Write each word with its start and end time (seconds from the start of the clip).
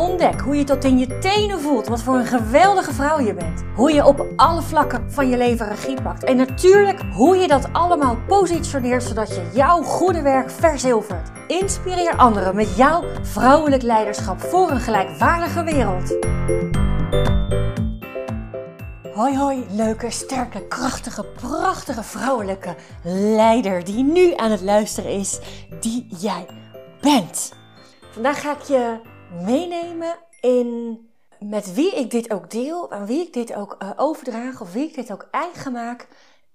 Ontdek 0.00 0.40
hoe 0.40 0.56
je 0.56 0.64
tot 0.64 0.84
in 0.84 0.98
je 0.98 1.18
tenen 1.18 1.60
voelt 1.60 1.86
wat 1.86 2.02
voor 2.02 2.14
een 2.14 2.26
geweldige 2.26 2.92
vrouw 2.92 3.20
je 3.20 3.34
bent. 3.34 3.62
Hoe 3.74 3.92
je 3.92 4.06
op 4.06 4.26
alle 4.36 4.62
vlakken 4.62 5.12
van 5.12 5.28
je 5.28 5.36
leven 5.36 5.68
regie 5.68 6.02
pakt. 6.02 6.24
En 6.24 6.36
natuurlijk 6.36 7.00
hoe 7.12 7.36
je 7.36 7.48
dat 7.48 7.72
allemaal 7.72 8.16
positioneert 8.26 9.02
zodat 9.02 9.28
je 9.28 9.50
jouw 9.54 9.82
goede 9.82 10.22
werk 10.22 10.50
verzilvert. 10.50 11.30
Inspireer 11.46 12.16
anderen 12.16 12.54
met 12.54 12.76
jouw 12.76 13.04
vrouwelijk 13.22 13.82
leiderschap 13.82 14.40
voor 14.40 14.70
een 14.70 14.80
gelijkwaardige 14.80 15.64
wereld. 15.64 16.16
Hoi 19.14 19.36
hoi, 19.36 19.64
leuke, 19.70 20.10
sterke, 20.10 20.66
krachtige, 20.66 21.24
prachtige 21.24 22.02
vrouwelijke 22.02 22.74
leider 23.04 23.84
die 23.84 24.04
nu 24.04 24.34
aan 24.36 24.50
het 24.50 24.62
luisteren 24.62 25.10
is, 25.10 25.40
die 25.80 26.06
jij 26.20 26.46
bent. 27.00 27.52
Vandaag 28.12 28.40
ga 28.40 28.52
ik 28.52 28.62
je 28.62 29.09
meenemen 29.30 30.16
in 30.40 30.98
met 31.38 31.74
wie 31.74 31.94
ik 31.94 32.10
dit 32.10 32.32
ook 32.32 32.50
deel, 32.50 32.90
aan 32.90 33.06
wie 33.06 33.26
ik 33.26 33.32
dit 33.32 33.54
ook 33.54 33.76
uh, 33.82 33.90
overdraag 33.96 34.60
of 34.60 34.72
wie 34.72 34.88
ik 34.88 34.94
dit 34.94 35.12
ook 35.12 35.28
eigen 35.30 35.72
maak. 35.72 36.08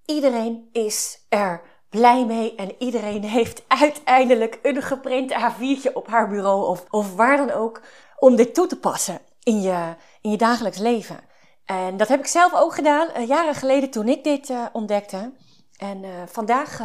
Iedereen 0.04 0.68
is 0.72 1.24
er 1.28 1.62
blij 1.90 2.26
mee 2.26 2.54
en 2.54 2.74
iedereen 2.78 3.24
heeft 3.38 3.64
uiteindelijk 3.68 4.58
een 4.62 4.82
geprint 4.82 5.32
A4'tje 5.32 5.92
op 5.92 6.06
haar 6.06 6.28
bureau 6.28 6.66
of, 6.66 6.84
of 6.90 7.14
waar 7.14 7.36
dan 7.36 7.50
ook 7.50 7.80
om 8.18 8.36
dit 8.36 8.54
toe 8.54 8.66
te 8.66 8.78
passen 8.78 9.20
in 9.42 9.60
je, 9.60 9.94
in 10.20 10.30
je 10.30 10.36
dagelijks 10.36 10.78
leven. 10.78 11.20
En 11.64 11.96
dat 11.96 12.08
heb 12.08 12.20
ik 12.20 12.26
zelf 12.26 12.54
ook 12.54 12.74
gedaan, 12.74 13.08
uh, 13.16 13.28
jaren 13.28 13.54
geleden 13.54 13.90
toen 13.90 14.08
ik 14.08 14.24
dit 14.24 14.48
uh, 14.48 14.66
ontdekte. 14.72 15.32
En 15.76 16.04
vandaag 16.28 16.80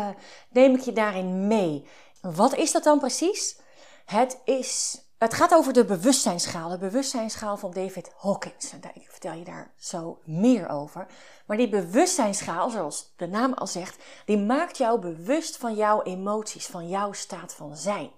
neem 0.50 0.76
ik 0.76 0.82
je 0.82 0.94
daarin 0.94 1.48
mee. 1.48 1.88
Wat 2.22 2.56
is 2.56 2.72
dat 2.72 2.84
dan 2.84 3.00
precies? 3.00 3.60
Het 4.06 4.42
is 4.46 5.02
het 5.22 5.34
gaat 5.34 5.54
over 5.54 5.74
de 5.74 5.86
bewustzijnsschaal, 5.86 6.70
de 6.70 6.78
bewustzijnsschaal 6.78 7.58
van 7.58 7.72
David 7.72 8.12
Hawkins. 8.18 8.74
Ik 8.94 9.08
vertel 9.10 9.34
je 9.34 9.44
daar 9.44 9.74
zo 9.78 10.20
meer 10.24 10.70
over. 10.70 11.08
Maar 11.46 11.58
die 11.58 11.70
bewustzijnsschaal, 11.70 12.70
zoals 12.70 13.14
de 13.18 13.28
naam 13.28 13.54
al 13.54 13.68
zegt, 13.68 14.04
die 14.26 14.38
maakt 14.38 14.78
jou 14.78 15.00
bewust 15.00 15.58
van 15.58 15.76
jouw 15.76 16.02
emoties, 16.02 16.66
van 16.66 16.90
jouw 16.90 17.12
staat 17.12 17.54
van 17.54 17.78
zijn. 17.78 18.12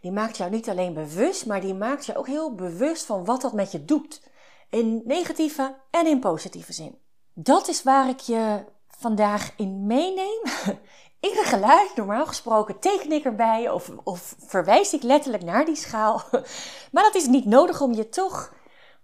Die 0.00 0.12
maakt 0.12 0.36
jou 0.36 0.50
niet 0.50 0.68
alleen 0.68 0.94
bewust, 0.94 1.46
maar 1.46 1.60
die 1.60 1.74
maakt 1.74 2.06
je 2.06 2.16
ook 2.16 2.26
heel 2.26 2.54
bewust 2.54 3.04
van 3.04 3.24
wat 3.24 3.40
dat 3.40 3.52
met 3.52 3.72
je 3.72 3.84
doet. 3.84 4.22
In 4.70 5.02
negatieve 5.04 5.76
en 5.90 6.06
in 6.06 6.20
positieve 6.20 6.72
zin. 6.72 6.98
Dat 7.34 7.68
is 7.68 7.82
waar 7.82 8.08
ik 8.08 8.20
je 8.20 8.64
vandaag 8.88 9.52
in 9.56 9.86
meeneem 9.86 10.40
Ieder 11.28 11.44
geluid, 11.44 11.96
normaal 11.96 12.26
gesproken, 12.26 12.78
teken 12.78 13.12
ik 13.12 13.24
erbij 13.24 13.70
of, 13.70 13.90
of 14.04 14.34
verwijs 14.38 14.92
ik 14.92 15.02
letterlijk 15.02 15.44
naar 15.44 15.64
die 15.64 15.76
schaal. 15.76 16.22
Maar 16.92 17.02
dat 17.02 17.14
is 17.14 17.26
niet 17.26 17.44
nodig 17.44 17.80
om 17.80 17.92
je 17.92 18.08
toch, 18.08 18.52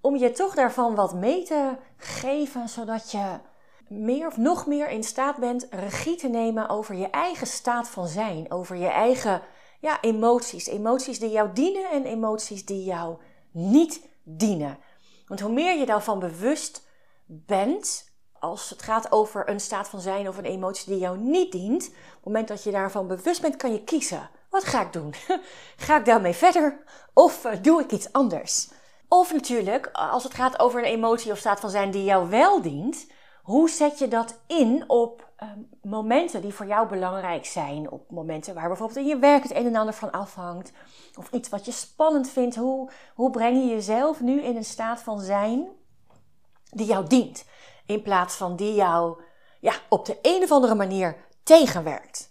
om 0.00 0.16
je 0.16 0.30
toch 0.30 0.54
daarvan 0.54 0.94
wat 0.94 1.14
mee 1.14 1.42
te 1.42 1.76
geven, 1.96 2.68
zodat 2.68 3.10
je 3.10 3.38
meer 3.88 4.26
of 4.26 4.36
nog 4.36 4.66
meer 4.66 4.88
in 4.88 5.02
staat 5.02 5.36
bent 5.36 5.66
regie 5.70 6.16
te 6.16 6.28
nemen 6.28 6.68
over 6.68 6.94
je 6.94 7.10
eigen 7.10 7.46
staat 7.46 7.88
van 7.88 8.06
zijn, 8.06 8.52
over 8.52 8.76
je 8.76 8.88
eigen 8.88 9.42
ja, 9.80 10.00
emoties. 10.00 10.66
Emoties 10.66 11.18
die 11.18 11.30
jou 11.30 11.52
dienen 11.52 11.90
en 11.90 12.04
emoties 12.04 12.64
die 12.64 12.84
jou 12.84 13.16
niet 13.50 14.08
dienen. 14.22 14.78
Want 15.26 15.40
hoe 15.40 15.52
meer 15.52 15.78
je 15.78 15.86
daarvan 15.86 16.18
bewust 16.18 16.86
bent, 17.26 18.11
als 18.42 18.70
het 18.70 18.82
gaat 18.82 19.12
over 19.12 19.48
een 19.48 19.60
staat 19.60 19.88
van 19.88 20.00
zijn 20.00 20.28
of 20.28 20.38
een 20.38 20.44
emotie 20.44 20.92
die 20.92 20.98
jou 21.00 21.18
niet 21.18 21.52
dient, 21.52 21.86
op 21.86 22.14
het 22.14 22.24
moment 22.24 22.48
dat 22.48 22.62
je 22.62 22.70
daarvan 22.70 23.06
bewust 23.06 23.40
bent, 23.40 23.56
kan 23.56 23.72
je 23.72 23.84
kiezen. 23.84 24.30
Wat 24.50 24.64
ga 24.64 24.82
ik 24.82 24.92
doen? 24.92 25.14
ga 25.86 25.98
ik 25.98 26.04
daarmee 26.04 26.32
verder 26.32 26.78
of 27.12 27.44
uh, 27.44 27.52
doe 27.62 27.80
ik 27.80 27.92
iets 27.92 28.12
anders? 28.12 28.70
Of 29.08 29.32
natuurlijk, 29.32 29.90
als 29.92 30.24
het 30.24 30.34
gaat 30.34 30.58
over 30.58 30.80
een 30.80 30.92
emotie 30.92 31.32
of 31.32 31.38
staat 31.38 31.60
van 31.60 31.70
zijn 31.70 31.90
die 31.90 32.04
jou 32.04 32.28
wel 32.28 32.62
dient, 32.62 33.06
hoe 33.42 33.70
zet 33.70 33.98
je 33.98 34.08
dat 34.08 34.38
in 34.46 34.84
op 34.86 35.30
uh, 35.42 35.48
momenten 35.82 36.42
die 36.42 36.54
voor 36.54 36.66
jou 36.66 36.88
belangrijk 36.88 37.46
zijn? 37.46 37.90
Op 37.90 38.10
momenten 38.10 38.54
waar 38.54 38.68
bijvoorbeeld 38.68 38.98
in 38.98 39.06
je 39.06 39.18
werk 39.18 39.42
het 39.42 39.54
een 39.54 39.66
en 39.66 39.76
ander 39.76 39.94
van 39.94 40.10
afhangt, 40.10 40.72
of 41.18 41.30
iets 41.30 41.48
wat 41.48 41.64
je 41.64 41.72
spannend 41.72 42.30
vindt. 42.30 42.56
Hoe, 42.56 42.90
hoe 43.14 43.30
breng 43.30 43.56
je 43.56 43.68
jezelf 43.68 44.20
nu 44.20 44.42
in 44.42 44.56
een 44.56 44.64
staat 44.64 45.00
van 45.00 45.20
zijn 45.20 45.68
die 46.70 46.86
jou 46.86 47.06
dient? 47.06 47.44
In 47.86 48.02
plaats 48.02 48.34
van 48.34 48.56
die 48.56 48.74
jou 48.74 49.22
ja, 49.60 49.74
op 49.88 50.06
de 50.06 50.18
een 50.22 50.42
of 50.42 50.50
andere 50.50 50.74
manier 50.74 51.16
tegenwerkt. 51.42 52.30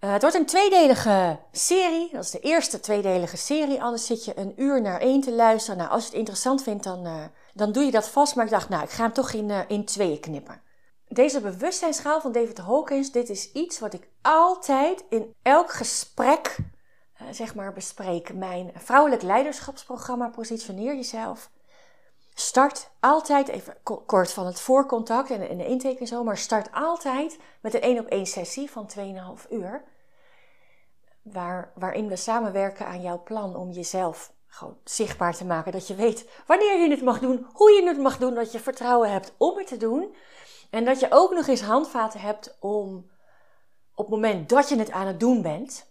Uh, 0.00 0.12
het 0.12 0.22
wordt 0.22 0.36
een 0.36 0.46
tweedelige 0.46 1.38
serie. 1.52 2.08
Dat 2.12 2.24
is 2.24 2.30
de 2.30 2.40
eerste 2.40 2.80
tweedelige 2.80 3.36
serie. 3.36 3.82
Anders 3.82 4.06
zit 4.06 4.24
je 4.24 4.38
een 4.38 4.52
uur 4.56 4.80
naar 4.80 5.00
één 5.00 5.20
te 5.20 5.32
luisteren. 5.32 5.78
Nou, 5.78 5.90
als 5.90 6.02
je 6.02 6.08
het 6.08 6.18
interessant 6.18 6.62
vindt, 6.62 6.84
dan, 6.84 7.06
uh, 7.06 7.24
dan 7.54 7.72
doe 7.72 7.84
je 7.84 7.90
dat 7.90 8.08
vast. 8.08 8.34
Maar 8.34 8.44
ik 8.44 8.50
dacht, 8.50 8.68
nou, 8.68 8.82
ik 8.82 8.90
ga 8.90 9.02
hem 9.02 9.12
toch 9.12 9.32
in, 9.32 9.48
uh, 9.48 9.60
in 9.68 9.84
tweeën 9.84 10.20
knippen. 10.20 10.62
Deze 11.08 11.40
bewustzijnsschaal 11.40 12.20
van 12.20 12.32
David 12.32 12.58
Hawkins, 12.58 13.12
dit 13.12 13.28
is 13.28 13.52
iets 13.52 13.78
wat 13.78 13.94
ik 13.94 14.08
altijd 14.22 15.04
in 15.08 15.34
elk 15.42 15.72
gesprek, 15.72 16.56
zeg 17.30 17.54
maar, 17.54 17.72
bespreek. 17.72 18.34
Mijn 18.34 18.70
vrouwelijk 18.74 19.22
leiderschapsprogramma 19.22 20.28
Positioneer 20.28 20.94
Jezelf 20.94 21.50
Start 22.40 22.90
altijd, 23.00 23.48
even 23.48 23.76
kort 24.06 24.32
van 24.32 24.46
het 24.46 24.60
voorcontact 24.60 25.30
en, 25.30 25.58
de 25.58 25.66
intake 25.66 25.98
en 25.98 26.06
zo, 26.06 26.24
maar 26.24 26.36
start 26.36 26.72
altijd 26.72 27.38
met 27.60 27.74
een 27.74 27.80
één 27.80 27.98
op 27.98 28.06
één 28.06 28.26
sessie 28.26 28.70
van 28.70 28.90
2,5 28.98 29.50
uur. 29.50 29.84
Waar, 31.22 31.72
waarin 31.74 32.08
we 32.08 32.16
samenwerken 32.16 32.86
aan 32.86 33.02
jouw 33.02 33.22
plan 33.22 33.56
om 33.56 33.70
jezelf 33.70 34.32
gewoon 34.46 34.76
zichtbaar 34.84 35.34
te 35.34 35.44
maken. 35.44 35.72
Dat 35.72 35.86
je 35.86 35.94
weet 35.94 36.28
wanneer 36.46 36.80
je 36.80 36.90
het 36.90 37.02
mag 37.02 37.18
doen, 37.18 37.46
hoe 37.52 37.70
je 37.70 37.88
het 37.88 37.98
mag 37.98 38.18
doen, 38.18 38.34
dat 38.34 38.52
je 38.52 38.60
vertrouwen 38.60 39.10
hebt 39.10 39.34
om 39.36 39.56
het 39.58 39.66
te 39.66 39.76
doen. 39.76 40.14
En 40.70 40.84
dat 40.84 41.00
je 41.00 41.06
ook 41.10 41.32
nog 41.32 41.46
eens 41.46 41.62
handvaten 41.62 42.20
hebt 42.20 42.56
om 42.60 43.10
op 43.94 44.04
het 44.04 44.14
moment 44.14 44.48
dat 44.48 44.68
je 44.68 44.76
het 44.78 44.90
aan 44.90 45.06
het 45.06 45.20
doen 45.20 45.42
bent, 45.42 45.87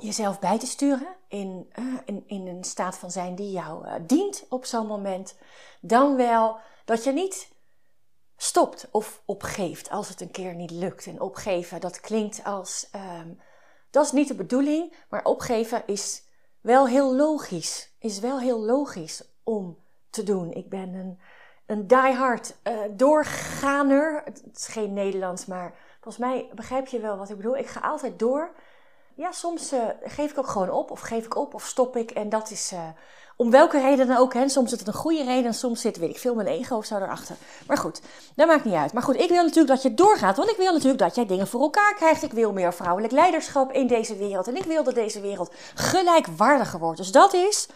jezelf 0.00 0.38
bij 0.38 0.58
te 0.58 0.66
sturen 0.66 1.16
in, 1.28 1.70
uh, 1.78 1.94
in, 2.04 2.24
in 2.26 2.46
een 2.46 2.64
staat 2.64 2.98
van 2.98 3.10
zijn 3.10 3.34
die 3.34 3.50
jou 3.50 3.86
uh, 3.86 3.94
dient 4.06 4.46
op 4.48 4.64
zo'n 4.64 4.86
moment. 4.86 5.38
Dan 5.80 6.16
wel 6.16 6.58
dat 6.84 7.04
je 7.04 7.12
niet 7.12 7.48
stopt 8.36 8.88
of 8.90 9.22
opgeeft 9.24 9.90
als 9.90 10.08
het 10.08 10.20
een 10.20 10.30
keer 10.30 10.54
niet 10.54 10.70
lukt. 10.70 11.06
En 11.06 11.20
opgeven, 11.20 11.80
dat 11.80 12.00
klinkt 12.00 12.44
als. 12.44 12.88
Um, 12.94 13.40
dat 13.90 14.04
is 14.04 14.12
niet 14.12 14.28
de 14.28 14.34
bedoeling, 14.34 14.96
maar 15.08 15.24
opgeven 15.24 15.82
is 15.86 16.22
wel 16.60 16.86
heel 16.86 17.14
logisch. 17.14 17.94
Is 17.98 18.18
wel 18.18 18.40
heel 18.40 18.60
logisch 18.60 19.24
om 19.44 19.78
te 20.10 20.22
doen. 20.22 20.52
Ik 20.52 20.68
ben 20.68 20.94
een, 20.94 21.20
een 21.66 21.86
diehard 21.86 22.56
uh, 22.64 22.78
doorganer. 22.90 24.22
Het 24.24 24.42
is 24.54 24.66
geen 24.66 24.92
Nederlands, 24.92 25.46
maar 25.46 25.74
volgens 26.00 26.24
mij 26.24 26.50
begrijp 26.54 26.86
je 26.86 27.00
wel 27.00 27.16
wat 27.16 27.30
ik 27.30 27.36
bedoel. 27.36 27.56
Ik 27.56 27.66
ga 27.66 27.80
altijd 27.80 28.18
door 28.18 28.54
ja, 29.20 29.32
soms 29.32 29.72
uh, 29.72 29.80
geef 30.04 30.30
ik 30.30 30.38
ook 30.38 30.46
gewoon 30.46 30.70
op, 30.70 30.90
of 30.90 31.00
geef 31.00 31.24
ik 31.24 31.36
op, 31.36 31.54
of 31.54 31.66
stop 31.66 31.96
ik. 31.96 32.10
En 32.10 32.28
dat 32.28 32.50
is 32.50 32.72
uh, 32.72 32.78
om 33.36 33.50
welke 33.50 33.80
reden 33.80 34.06
dan 34.06 34.16
ook. 34.16 34.34
Hè. 34.34 34.48
Soms 34.48 34.70
zit 34.70 34.78
het 34.78 34.88
een 34.88 34.94
goede 34.94 35.24
reden, 35.24 35.44
en 35.44 35.54
soms 35.54 35.80
zit, 35.80 35.96
weet 35.96 36.10
ik 36.10 36.18
veel, 36.18 36.34
mijn 36.34 36.48
ego 36.48 36.76
of 36.76 36.84
zo 36.84 36.96
erachter. 36.96 37.36
Maar 37.66 37.76
goed, 37.76 38.00
dat 38.34 38.46
maakt 38.46 38.64
niet 38.64 38.74
uit. 38.74 38.92
Maar 38.92 39.02
goed, 39.02 39.20
ik 39.20 39.28
wil 39.28 39.42
natuurlijk 39.42 39.68
dat 39.68 39.82
je 39.82 39.94
doorgaat, 39.94 40.36
want 40.36 40.50
ik 40.50 40.56
wil 40.56 40.72
natuurlijk 40.72 40.98
dat 40.98 41.14
jij 41.14 41.26
dingen 41.26 41.46
voor 41.46 41.60
elkaar 41.60 41.94
krijgt. 41.94 42.22
Ik 42.22 42.32
wil 42.32 42.52
meer 42.52 42.74
vrouwelijk 42.74 43.12
leiderschap 43.12 43.72
in 43.72 43.86
deze 43.86 44.16
wereld. 44.16 44.48
En 44.48 44.56
ik 44.56 44.64
wil 44.64 44.84
dat 44.84 44.94
deze 44.94 45.20
wereld 45.20 45.52
gelijkwaardiger 45.74 46.78
wordt. 46.78 46.98
Dus 46.98 47.12
dat 47.12 47.34
is 47.34 47.68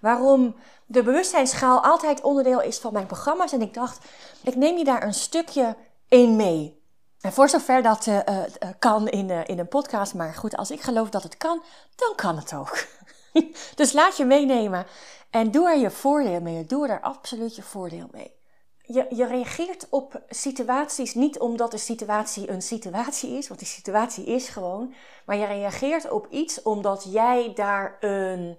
waarom 0.00 0.54
de 0.86 1.02
bewustzijnsschaal 1.02 1.82
altijd 1.84 2.20
onderdeel 2.20 2.62
is 2.62 2.78
van 2.78 2.92
mijn 2.92 3.06
programma's. 3.06 3.52
En 3.52 3.62
ik 3.62 3.74
dacht, 3.74 3.98
ik 4.42 4.56
neem 4.56 4.76
je 4.76 4.84
daar 4.84 5.02
een 5.02 5.14
stukje 5.14 5.76
in 6.08 6.36
mee. 6.36 6.79
En 7.20 7.32
voor 7.32 7.48
zover 7.48 7.82
dat 7.82 8.06
uh, 8.06 8.14
uh, 8.16 8.42
kan 8.78 9.08
in, 9.08 9.30
in 9.30 9.58
een 9.58 9.68
podcast, 9.68 10.14
maar 10.14 10.34
goed, 10.34 10.56
als 10.56 10.70
ik 10.70 10.80
geloof 10.80 11.10
dat 11.10 11.22
het 11.22 11.36
kan, 11.36 11.62
dan 11.96 12.14
kan 12.14 12.36
het 12.36 12.54
ook. 12.54 12.86
dus 13.74 13.92
laat 13.92 14.16
je 14.16 14.24
meenemen 14.24 14.86
en 15.30 15.50
doe 15.50 15.68
er 15.68 15.78
je 15.78 15.90
voordeel 15.90 16.40
mee. 16.40 16.64
Doe 16.64 16.88
er 16.88 17.00
absoluut 17.00 17.56
je 17.56 17.62
voordeel 17.62 18.08
mee. 18.12 18.38
Je, 18.82 19.06
je 19.10 19.26
reageert 19.26 19.86
op 19.90 20.22
situaties 20.28 21.14
niet 21.14 21.38
omdat 21.38 21.70
de 21.70 21.78
situatie 21.78 22.50
een 22.50 22.62
situatie 22.62 23.30
is, 23.30 23.48
want 23.48 23.60
die 23.60 23.68
situatie 23.68 24.24
is 24.24 24.48
gewoon, 24.48 24.94
maar 25.26 25.36
je 25.36 25.46
reageert 25.46 26.10
op 26.10 26.26
iets 26.30 26.62
omdat 26.62 27.06
jij 27.10 27.52
daar 27.54 27.96
een 28.00 28.58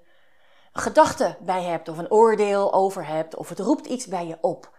gedachte 0.74 1.38
bij 1.40 1.63
hebt 1.63 1.90
of 1.90 1.98
een 1.98 2.12
oordeel 2.12 2.74
over 2.74 3.08
hebt 3.08 3.36
of 3.36 3.50
het 3.50 3.60
roept 3.60 3.86
iets 3.86 4.08
bij 4.08 4.28
je 4.28 4.38
op. 4.42 4.69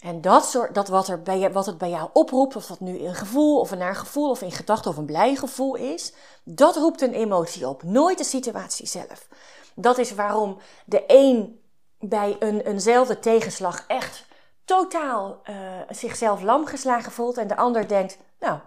En 0.00 0.20
dat, 0.20 0.44
soort, 0.44 0.74
dat 0.74 0.88
wat, 0.88 1.08
er 1.08 1.22
bij, 1.22 1.52
wat 1.52 1.66
het 1.66 1.78
bij 1.78 1.90
jou 1.90 2.10
oproept, 2.12 2.56
of 2.56 2.66
dat 2.66 2.80
nu 2.80 2.98
een 2.98 3.14
gevoel 3.14 3.60
of 3.60 3.70
een 3.70 3.78
naar 3.78 3.96
gevoel 3.96 4.30
of 4.30 4.42
in 4.42 4.52
gedachte 4.52 4.88
of 4.88 4.96
een 4.96 5.04
blij 5.04 5.34
gevoel 5.34 5.74
is, 5.74 6.12
dat 6.44 6.76
roept 6.76 7.00
een 7.00 7.12
emotie 7.12 7.68
op, 7.68 7.82
nooit 7.82 8.18
de 8.18 8.24
situatie 8.24 8.86
zelf. 8.86 9.28
Dat 9.74 9.98
is 9.98 10.14
waarom 10.14 10.58
de 10.84 11.04
een 11.06 11.60
bij 11.98 12.36
een, 12.38 12.60
eenzelfde 12.60 13.18
tegenslag 13.18 13.84
echt 13.86 14.26
totaal 14.64 15.40
uh, 15.50 15.56
zichzelf 15.88 16.42
lam 16.42 16.66
geslagen 16.66 17.12
voelt 17.12 17.38
en 17.38 17.46
de 17.46 17.56
ander 17.56 17.88
denkt, 17.88 18.18
nou, 18.38 18.58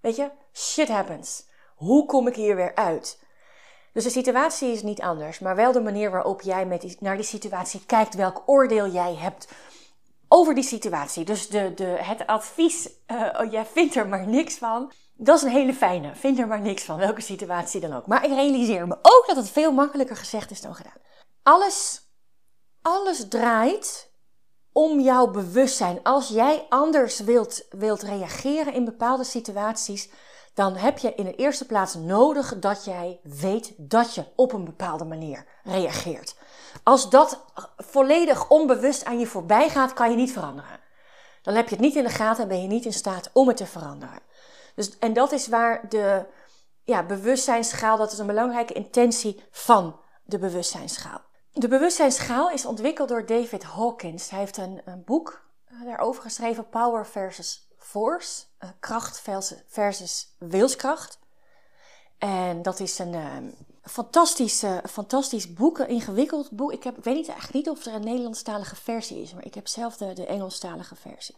weet 0.00 0.16
je, 0.16 0.30
shit 0.52 0.88
happens. 0.88 1.48
Hoe 1.74 2.06
kom 2.06 2.26
ik 2.26 2.34
hier 2.34 2.56
weer 2.56 2.74
uit? 2.74 3.22
Dus 3.92 4.04
de 4.04 4.10
situatie 4.10 4.72
is 4.72 4.82
niet 4.82 5.00
anders, 5.00 5.38
maar 5.38 5.56
wel 5.56 5.72
de 5.72 5.80
manier 5.80 6.10
waarop 6.10 6.40
jij 6.40 6.66
met 6.66 6.96
naar 7.00 7.16
die 7.16 7.24
situatie 7.24 7.86
kijkt, 7.86 8.14
welk 8.14 8.42
oordeel 8.46 8.88
jij 8.88 9.14
hebt 9.14 9.48
over 10.32 10.54
die 10.54 10.64
situatie. 10.64 11.24
Dus 11.24 11.48
de, 11.48 11.74
de, 11.74 11.84
het 11.84 12.26
advies, 12.26 12.88
uh, 13.06 13.28
oh, 13.40 13.50
jij 13.50 13.66
vindt 13.66 13.94
er 13.94 14.08
maar 14.08 14.26
niks 14.26 14.54
van, 14.54 14.92
dat 15.14 15.36
is 15.36 15.42
een 15.42 15.50
hele 15.50 15.74
fijne. 15.74 16.14
Vind 16.14 16.38
er 16.38 16.46
maar 16.46 16.60
niks 16.60 16.82
van, 16.82 16.96
welke 16.96 17.20
situatie 17.20 17.80
dan 17.80 17.92
ook. 17.92 18.06
Maar 18.06 18.24
ik 18.24 18.30
realiseer 18.30 18.86
me 18.86 18.98
ook 19.02 19.24
dat 19.26 19.36
het 19.36 19.50
veel 19.50 19.72
makkelijker 19.72 20.16
gezegd 20.16 20.50
is 20.50 20.60
dan 20.60 20.74
gedaan. 20.74 21.00
Alles, 21.42 22.02
alles 22.82 23.28
draait 23.28 24.12
om 24.72 25.00
jouw 25.00 25.30
bewustzijn. 25.30 26.02
Als 26.02 26.28
jij 26.28 26.66
anders 26.68 27.20
wilt, 27.20 27.66
wilt 27.70 28.02
reageren 28.02 28.72
in 28.72 28.84
bepaalde 28.84 29.24
situaties, 29.24 30.10
dan 30.54 30.76
heb 30.76 30.98
je 30.98 31.14
in 31.14 31.24
de 31.24 31.34
eerste 31.34 31.66
plaats 31.66 31.94
nodig 31.94 32.58
dat 32.58 32.84
jij 32.84 33.20
weet 33.22 33.74
dat 33.76 34.14
je 34.14 34.24
op 34.36 34.52
een 34.52 34.64
bepaalde 34.64 35.04
manier 35.04 35.46
reageert. 35.64 36.34
Als 36.82 37.10
dat 37.10 37.44
volledig 37.76 38.48
onbewust 38.48 39.04
aan 39.04 39.18
je 39.18 39.26
voorbij 39.26 39.68
gaat, 39.68 39.92
kan 39.92 40.10
je 40.10 40.16
niet 40.16 40.32
veranderen. 40.32 40.80
Dan 41.42 41.54
heb 41.54 41.68
je 41.68 41.74
het 41.74 41.84
niet 41.84 41.96
in 41.96 42.04
de 42.04 42.10
gaten 42.10 42.42
en 42.42 42.48
ben 42.48 42.62
je 42.62 42.68
niet 42.68 42.84
in 42.84 42.92
staat 42.92 43.30
om 43.32 43.48
het 43.48 43.56
te 43.56 43.66
veranderen. 43.66 44.18
Dus, 44.74 44.98
en 44.98 45.12
dat 45.12 45.32
is 45.32 45.48
waar 45.48 45.88
de 45.88 46.26
ja, 46.84 47.02
bewustzijnsschaal, 47.02 47.96
dat 47.96 48.12
is 48.12 48.18
een 48.18 48.26
belangrijke 48.26 48.72
intentie 48.72 49.44
van 49.50 50.00
de 50.24 50.38
bewustzijnsschaal. 50.38 51.20
De 51.52 51.68
bewustzijnsschaal 51.68 52.50
is 52.50 52.66
ontwikkeld 52.66 53.08
door 53.08 53.26
David 53.26 53.62
Hawkins. 53.62 54.30
Hij 54.30 54.38
heeft 54.38 54.56
een, 54.56 54.82
een 54.84 55.04
boek 55.04 55.44
eh, 55.64 55.84
daarover 55.84 56.22
geschreven, 56.22 56.68
Power 56.68 57.06
versus 57.06 57.68
Force, 57.78 58.44
uh, 58.60 58.70
kracht 58.80 59.22
versus 59.66 60.36
wilskracht. 60.38 61.18
En 62.18 62.62
dat 62.62 62.80
is 62.80 62.98
een 62.98 63.54
uh, 63.90 63.96
fantastisch, 63.96 64.64
fantastisch 64.90 65.52
boek, 65.52 65.78
een 65.78 65.88
ingewikkeld 65.88 66.50
boek. 66.50 66.72
Ik, 66.72 66.84
heb, 66.84 66.98
ik 66.98 67.04
weet 67.04 67.14
niet, 67.14 67.28
eigenlijk 67.28 67.66
niet 67.66 67.76
of 67.76 67.86
er 67.86 67.94
een 67.94 68.04
Nederlandstalige 68.04 68.76
versie 68.76 69.22
is, 69.22 69.34
maar 69.34 69.44
ik 69.44 69.54
heb 69.54 69.68
zelf 69.68 69.96
de, 69.96 70.12
de 70.12 70.26
Engelstalige 70.26 70.96
versie. 70.96 71.36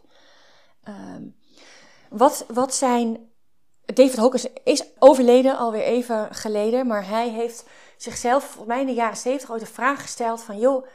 Um, 0.89 1.37
wat, 2.11 2.45
wat 2.49 2.75
zijn. 2.75 3.31
David 3.85 4.17
Hawkins 4.17 4.47
is 4.65 4.85
overleden 4.99 5.57
alweer 5.59 5.83
even 5.83 6.35
geleden, 6.35 6.87
maar 6.87 7.09
hij 7.09 7.29
heeft 7.29 7.65
zichzelf, 7.97 8.45
volgens 8.45 8.67
mij 8.67 8.81
in 8.81 8.87
de 8.87 8.93
jaren 8.93 9.17
70, 9.17 9.51
ooit 9.51 9.61
de 9.61 9.67
vraag 9.67 10.01
gesteld: 10.01 10.43
van 10.43 10.59
joh, 10.59 10.87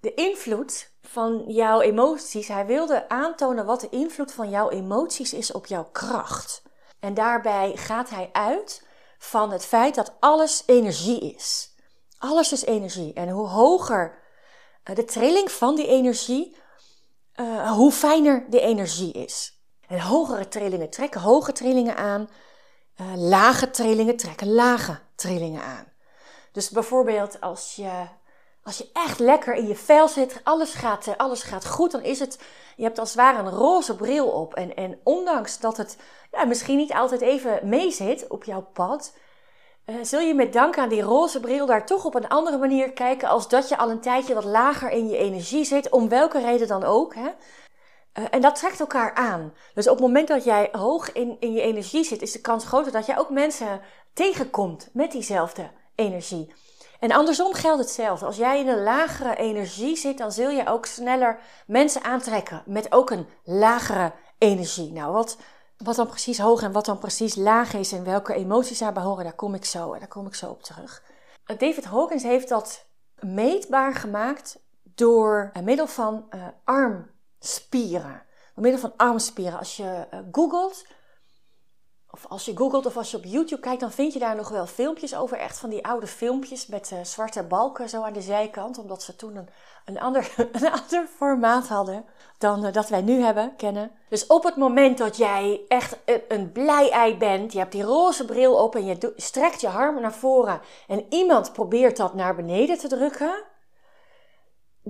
de 0.00 0.14
invloed 0.14 0.92
van 1.02 1.44
jouw 1.46 1.80
emoties. 1.80 2.48
Hij 2.48 2.66
wilde 2.66 3.08
aantonen 3.08 3.66
wat 3.66 3.80
de 3.80 3.88
invloed 3.88 4.32
van 4.32 4.50
jouw 4.50 4.70
emoties 4.70 5.32
is 5.32 5.52
op 5.52 5.66
jouw 5.66 5.88
kracht. 5.92 6.62
En 7.00 7.14
daarbij 7.14 7.76
gaat 7.76 8.10
hij 8.10 8.28
uit 8.32 8.86
van 9.18 9.50
het 9.50 9.64
feit 9.64 9.94
dat 9.94 10.12
alles 10.20 10.62
energie 10.66 11.20
is. 11.34 11.74
Alles 12.18 12.52
is 12.52 12.64
energie. 12.64 13.12
En 13.12 13.28
hoe 13.28 13.48
hoger 13.48 14.18
eh, 14.82 14.94
de 14.94 15.04
trilling 15.04 15.50
van 15.50 15.74
die 15.74 15.86
energie, 15.86 16.56
uh, 17.40 17.72
hoe 17.72 17.92
fijner 17.92 18.46
de 18.50 18.60
energie 18.60 19.12
is. 19.12 19.62
En 19.86 20.00
hogere 20.00 20.48
trillingen 20.48 20.90
trekken 20.90 21.20
hoge 21.20 21.52
trillingen 21.52 21.96
aan. 21.96 22.28
Uh, 23.00 23.06
lage 23.16 23.70
trillingen 23.70 24.16
trekken 24.16 24.52
lage 24.52 25.00
trillingen 25.14 25.62
aan. 25.62 25.92
Dus 26.52 26.70
bijvoorbeeld 26.70 27.40
als 27.40 27.76
je, 27.76 28.06
als 28.68 28.78
je 28.78 28.88
echt 28.92 29.18
lekker 29.18 29.54
in 29.54 29.66
je 29.66 29.76
vel 29.76 30.08
zit, 30.08 30.40
alles 30.44 30.74
gaat, 30.74 31.06
eh, 31.06 31.14
alles 31.16 31.42
gaat 31.42 31.66
goed, 31.66 31.90
dan 31.90 32.02
is 32.02 32.18
het, 32.18 32.38
je 32.76 32.82
hebt 32.82 32.98
als 32.98 33.08
het 33.08 33.18
ware 33.18 33.38
een 33.38 33.50
roze 33.50 33.96
bril 33.96 34.26
op. 34.26 34.54
En, 34.54 34.74
en 34.74 35.00
ondanks 35.04 35.60
dat 35.60 35.76
het 35.76 35.96
ja, 36.30 36.44
misschien 36.44 36.76
niet 36.76 36.92
altijd 36.92 37.20
even 37.20 37.68
mee 37.68 37.90
zit 37.90 38.26
op 38.26 38.44
jouw 38.44 38.68
pad, 38.72 39.16
uh, 39.86 39.96
zul 40.02 40.20
je 40.20 40.34
met 40.34 40.52
dank 40.52 40.78
aan 40.78 40.88
die 40.88 41.02
roze 41.02 41.40
bril 41.40 41.66
daar 41.66 41.86
toch 41.86 42.04
op 42.04 42.14
een 42.14 42.28
andere 42.28 42.58
manier 42.58 42.92
kijken 42.92 43.28
als 43.28 43.48
dat 43.48 43.68
je 43.68 43.78
al 43.78 43.90
een 43.90 44.00
tijdje 44.00 44.34
wat 44.34 44.44
lager 44.44 44.90
in 44.90 45.08
je 45.08 45.16
energie 45.16 45.64
zit, 45.64 45.90
om 45.90 46.08
welke 46.08 46.40
reden 46.40 46.68
dan 46.68 46.84
ook. 46.84 47.14
Hè? 47.14 47.28
Uh, 48.18 48.24
en 48.30 48.40
dat 48.40 48.54
trekt 48.54 48.80
elkaar 48.80 49.14
aan. 49.14 49.54
Dus 49.74 49.88
op 49.88 49.96
het 49.96 50.06
moment 50.06 50.28
dat 50.28 50.44
jij 50.44 50.68
hoog 50.72 51.12
in, 51.12 51.36
in 51.40 51.52
je 51.52 51.60
energie 51.60 52.04
zit, 52.04 52.22
is 52.22 52.32
de 52.32 52.40
kans 52.40 52.64
groter 52.64 52.92
dat 52.92 53.06
jij 53.06 53.18
ook 53.18 53.30
mensen 53.30 53.80
tegenkomt 54.12 54.90
met 54.92 55.12
diezelfde 55.12 55.70
energie. 55.94 56.52
En 56.98 57.12
andersom 57.12 57.52
geldt 57.52 57.80
hetzelfde. 57.80 58.26
Als 58.26 58.36
jij 58.36 58.60
in 58.60 58.68
een 58.68 58.82
lagere 58.82 59.36
energie 59.36 59.96
zit, 59.96 60.18
dan 60.18 60.32
zul 60.32 60.50
je 60.50 60.66
ook 60.66 60.86
sneller 60.86 61.38
mensen 61.66 62.02
aantrekken 62.02 62.62
met 62.66 62.92
ook 62.92 63.10
een 63.10 63.26
lagere 63.44 64.12
energie. 64.38 64.92
Nou, 64.92 65.12
wat, 65.12 65.36
wat 65.76 65.96
dan 65.96 66.06
precies 66.06 66.38
hoog 66.38 66.62
en 66.62 66.72
wat 66.72 66.84
dan 66.84 66.98
precies 66.98 67.34
laag 67.34 67.74
is 67.74 67.92
en 67.92 68.04
welke 68.04 68.34
emoties 68.34 68.78
daarbij 68.78 69.02
horen, 69.02 69.24
daar 69.24 69.32
kom 69.32 69.54
ik 69.54 69.64
zo, 69.64 69.98
daar 69.98 70.08
kom 70.08 70.26
ik 70.26 70.34
zo 70.34 70.50
op 70.50 70.62
terug. 70.62 71.02
David 71.44 71.84
Hawkins 71.84 72.22
heeft 72.22 72.48
dat 72.48 72.86
meetbaar 73.20 73.94
gemaakt 73.94 74.58
door 74.82 75.52
middel 75.64 75.86
van 75.86 76.26
uh, 76.34 76.46
armspieren. 76.64 78.22
Door 78.54 78.64
middel 78.64 78.80
van 78.80 78.92
armspieren. 78.96 79.58
Als 79.58 79.76
je 79.76 80.06
uh, 80.14 80.20
googelt, 80.32 80.86
of 82.10 82.26
als 82.28 82.44
je 82.44 82.56
googelt 82.56 82.86
of 82.86 82.96
als 82.96 83.10
je 83.10 83.16
op 83.16 83.24
YouTube 83.24 83.60
kijkt, 83.60 83.80
dan 83.80 83.90
vind 83.90 84.12
je 84.12 84.18
daar 84.18 84.36
nog 84.36 84.48
wel 84.48 84.66
filmpjes 84.66 85.16
over. 85.16 85.38
Echt 85.38 85.58
van 85.58 85.70
die 85.70 85.86
oude 85.86 86.06
filmpjes 86.06 86.66
met 86.66 86.90
uh, 86.90 86.98
zwarte 87.02 87.42
balken 87.42 87.88
zo 87.88 88.02
aan 88.02 88.12
de 88.12 88.20
zijkant. 88.20 88.78
Omdat 88.78 89.02
ze 89.02 89.16
toen 89.16 89.36
een, 89.36 89.48
een, 89.84 90.00
ander, 90.00 90.34
een 90.52 90.70
ander 90.70 91.06
formaat 91.16 91.68
hadden 91.68 92.04
dan 92.38 92.64
uh, 92.64 92.72
dat 92.72 92.88
wij 92.88 93.00
nu 93.00 93.20
hebben, 93.20 93.56
kennen. 93.56 93.90
Dus 94.08 94.26
op 94.26 94.44
het 94.44 94.56
moment 94.56 94.98
dat 94.98 95.16
jij 95.16 95.60
echt 95.68 95.96
een, 96.04 96.22
een 96.28 96.52
blij 96.52 96.90
ei 96.90 97.16
bent, 97.16 97.52
je 97.52 97.58
hebt 97.58 97.72
die 97.72 97.82
roze 97.82 98.24
bril 98.24 98.54
op 98.54 98.74
en 98.74 98.86
je 98.86 99.12
strekt 99.16 99.60
je 99.60 99.68
armen 99.68 100.02
naar 100.02 100.14
voren. 100.14 100.60
En 100.86 101.06
iemand 101.08 101.52
probeert 101.52 101.96
dat 101.96 102.14
naar 102.14 102.34
beneden 102.34 102.78
te 102.78 102.88
drukken. 102.88 103.44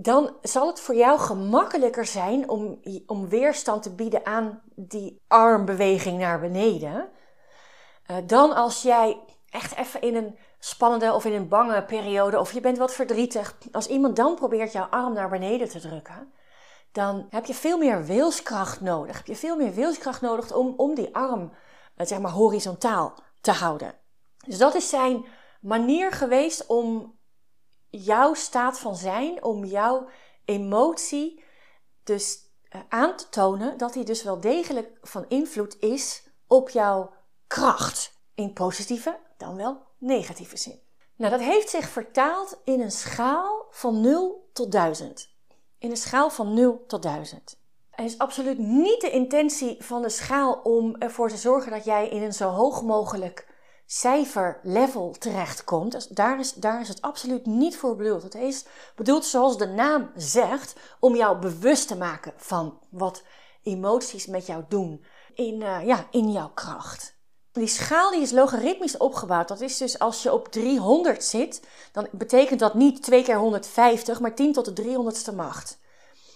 Dan 0.03 0.37
zal 0.43 0.67
het 0.67 0.81
voor 0.81 0.95
jou 0.95 1.19
gemakkelijker 1.19 2.07
zijn 2.07 2.49
om, 2.49 2.81
om 3.07 3.29
weerstand 3.29 3.83
te 3.83 3.95
bieden 3.95 4.27
aan 4.27 4.63
die 4.75 5.23
armbeweging 5.29 6.19
naar 6.19 6.41
beneden. 6.41 7.09
Uh, 8.11 8.17
dan 8.27 8.55
als 8.55 8.83
jij 8.83 9.21
echt 9.51 9.77
even 9.77 10.01
in 10.01 10.15
een 10.15 10.39
spannende 10.59 11.13
of 11.13 11.25
in 11.25 11.33
een 11.33 11.49
bange 11.49 11.85
periode 11.85 12.39
of 12.39 12.53
je 12.53 12.61
bent 12.61 12.79
wat 12.79 12.95
verdrietig. 12.95 13.57
Als 13.73 13.87
iemand 13.87 14.17
dan 14.17 14.35
probeert 14.35 14.73
jouw 14.73 14.87
arm 14.91 15.13
naar 15.13 15.29
beneden 15.29 15.69
te 15.69 15.81
drukken, 15.81 16.33
dan 16.93 17.27
heb 17.31 17.45
je 17.45 17.55
veel 17.55 17.79
meer 17.79 18.05
wilskracht 18.05 18.81
nodig. 18.81 19.17
Heb 19.17 19.27
je 19.27 19.37
veel 19.37 19.57
meer 19.57 19.75
wilskracht 19.75 20.21
nodig 20.21 20.55
om, 20.55 20.75
om 20.77 20.95
die 20.95 21.15
arm 21.15 21.53
uh, 21.97 22.07
zeg 22.07 22.19
maar 22.19 22.31
horizontaal 22.31 23.15
te 23.41 23.53
houden. 23.53 23.95
Dus 24.47 24.59
dat 24.59 24.75
is 24.75 24.89
zijn 24.89 25.25
manier 25.61 26.13
geweest 26.13 26.67
om 26.67 27.18
jouw 27.91 28.35
staat 28.35 28.79
van 28.79 28.97
zijn, 28.97 29.45
om 29.45 29.65
jouw 29.65 30.09
emotie 30.45 31.45
dus 32.05 32.39
uh, 32.71 32.81
aan 32.89 33.17
te 33.17 33.29
tonen 33.29 33.79
dat 33.79 33.93
die 33.93 34.05
dus 34.05 34.23
wel 34.23 34.41
degelijk 34.41 34.99
van 35.03 35.25
invloed 35.29 35.77
is 35.81 36.29
op 36.47 36.71
jouw 36.71 37.15
kracht. 37.47 38.17
In 38.35 38.53
positieve 38.53 39.19
dan 39.37 39.57
wel 39.57 39.83
negatieve 39.99 40.57
zin. 40.57 40.81
Nou, 41.17 41.31
dat 41.31 41.41
heeft 41.41 41.69
zich 41.69 41.89
vertaald 41.89 42.61
in 42.65 42.81
een 42.81 42.91
schaal 42.91 43.67
van 43.71 44.01
0 44.01 44.51
tot 44.53 44.73
1000. 44.73 45.31
In 45.79 45.91
een 45.91 45.97
schaal 45.97 46.31
van 46.31 46.55
0 46.55 46.85
tot 46.87 47.03
1000. 47.03 47.59
Het 47.91 48.07
is 48.07 48.19
absoluut 48.19 48.59
niet 48.59 49.01
de 49.01 49.11
intentie 49.11 49.77
van 49.85 50.03
de 50.03 50.09
schaal 50.09 50.61
om 50.63 50.97
ervoor 50.97 51.29
te 51.29 51.37
zorgen 51.37 51.71
dat 51.71 51.85
jij 51.85 52.09
in 52.09 52.23
een 52.23 52.33
zo 52.33 52.49
hoog 52.49 52.83
mogelijk 52.83 53.49
cijferlevel 53.91 55.15
terechtkomt. 55.19 55.93
Dus 55.93 56.07
daar, 56.07 56.39
is, 56.39 56.53
daar 56.53 56.81
is 56.81 56.89
het 56.89 57.03
absoluut 57.03 57.47
niet 57.47 57.77
voor 57.77 57.97
bedoeld. 57.97 58.23
Het 58.23 58.35
is 58.35 58.65
bedoeld, 58.97 59.25
zoals 59.25 59.59
de 59.59 59.67
naam 59.67 60.11
zegt, 60.17 60.75
om 61.01 61.17
jou 61.17 61.39
bewust 61.39 61.89
te 61.89 61.97
maken 61.97 62.33
van 62.37 62.79
wat 62.91 63.23
emoties 63.63 64.27
met 64.27 64.47
jou 64.47 64.65
doen 64.69 65.05
in, 65.35 65.61
uh, 65.61 65.87
ja, 65.87 66.07
in 66.11 66.33
jouw 66.33 66.51
kracht. 66.55 67.17
Die 67.53 67.67
schaal 67.67 68.11
die 68.11 68.21
is 68.21 68.31
logaritmisch 68.31 68.97
opgebouwd. 68.97 69.49
Dat 69.49 69.61
is 69.61 69.77
dus 69.77 69.99
als 69.99 70.23
je 70.23 70.33
op 70.33 70.49
300 70.49 71.25
zit, 71.25 71.63
dan 71.93 72.09
betekent 72.13 72.61
dat 72.61 72.75
niet 72.75 73.03
2 73.03 73.23
keer 73.23 73.37
150, 73.37 74.21
maar 74.21 74.35
10 74.35 74.53
tot 74.53 74.77
de 74.77 74.83
300ste 74.83 75.35
macht. 75.35 75.79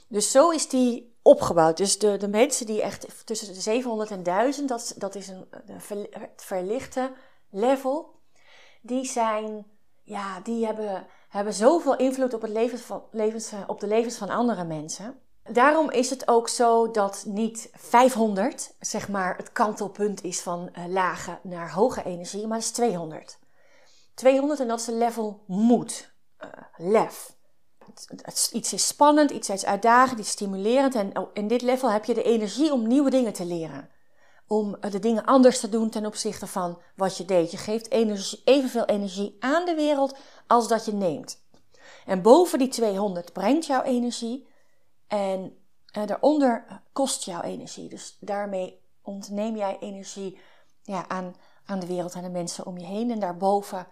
Dus 0.09 0.31
zo 0.31 0.51
is 0.51 0.69
die 0.69 1.19
opgebouwd. 1.23 1.77
Dus 1.77 1.99
de, 1.99 2.17
de 2.17 2.29
mensen 2.29 2.67
die 2.67 2.83
echt 2.83 3.27
tussen 3.27 3.55
de 3.55 3.61
700 3.61 4.11
en 4.11 4.23
1000, 4.23 4.69
dat, 4.69 4.95
dat 4.97 5.15
is 5.15 5.29
een 5.29 5.47
verlichte 6.37 7.13
level, 7.53 8.21
die 8.81 9.05
zijn, 9.05 9.67
ja, 10.03 10.41
die 10.41 10.67
hebben, 10.67 11.07
hebben 11.29 11.53
zoveel 11.53 11.97
invloed 11.97 12.35
op, 12.35 12.43
het 12.43 12.51
levens 12.51 12.83
van, 12.83 13.03
levens, 13.11 13.53
op 13.67 13.81
de 13.81 13.87
levens 13.87 14.17
van 14.17 14.29
andere 14.29 14.65
mensen. 14.65 15.21
Daarom 15.51 15.91
is 15.91 16.11
het 16.11 16.29
ook 16.29 16.49
zo 16.49 16.91
dat 16.91 17.25
niet 17.27 17.71
500, 17.73 18.75
zeg 18.81 19.09
maar, 19.09 19.37
het 19.37 19.53
kantelpunt 19.53 20.23
is 20.23 20.41
van 20.41 20.71
uh, 20.79 20.87
lage 20.87 21.39
naar 21.43 21.73
hoge 21.73 22.05
energie, 22.05 22.47
maar 22.47 22.57
het 22.57 22.67
is 22.67 22.73
200. 22.73 23.39
200 24.15 24.61
en 24.61 24.69
dat 24.69 24.81
is 24.81 24.87
een 24.87 24.99
level 24.99 25.43
moed, 25.47 26.13
uh, 26.45 26.49
lef. 26.77 27.35
Iets 28.53 28.73
is 28.73 28.87
spannend, 28.87 29.31
iets 29.31 29.49
is 29.49 29.65
uitdagend, 29.65 30.19
iets 30.19 30.31
stimulerend. 30.31 30.95
En 30.95 31.19
oh, 31.19 31.31
in 31.33 31.49
dit 31.49 31.63
level 31.63 31.91
heb 31.91 32.05
je 32.05 32.15
de 32.15 32.23
energie 32.23 32.73
om 32.73 32.87
nieuwe 32.87 33.11
dingen 33.11 33.33
te 33.33 33.45
leren. 33.45 33.89
Om 34.53 34.77
de 34.81 34.99
dingen 34.99 35.25
anders 35.25 35.61
te 35.61 35.69
doen 35.69 35.91
ten 35.91 36.07
opzichte 36.07 36.47
van 36.47 36.81
wat 36.97 37.17
je 37.17 37.25
deed. 37.25 37.51
Je 37.51 37.57
geeft 37.57 37.91
evenveel 38.45 38.85
energie 38.85 39.37
aan 39.41 39.65
de 39.65 39.75
wereld 39.75 40.17
als 40.47 40.69
dat 40.69 40.85
je 40.85 40.93
neemt. 40.93 41.43
En 42.07 42.23
boven 42.23 42.59
die 42.59 42.69
200 42.69 43.33
brengt 43.33 43.67
jouw 43.67 43.83
energie. 43.83 44.49
En 45.07 45.59
uh, 45.97 46.07
daaronder 46.07 46.83
kost 46.93 47.25
jouw 47.25 47.41
energie. 47.41 47.89
Dus 47.89 48.17
daarmee 48.21 48.81
ontneem 49.03 49.57
jij 49.57 49.77
energie 49.81 50.39
ja, 50.83 51.09
aan, 51.09 51.35
aan 51.65 51.81
de 51.81 51.87
wereld, 51.87 52.15
aan 52.15 52.23
de 52.23 52.31
mensen 52.31 52.67
om 52.67 52.79
je 52.79 52.87
heen. 52.87 53.11
En 53.11 53.21
daarboven 53.21 53.87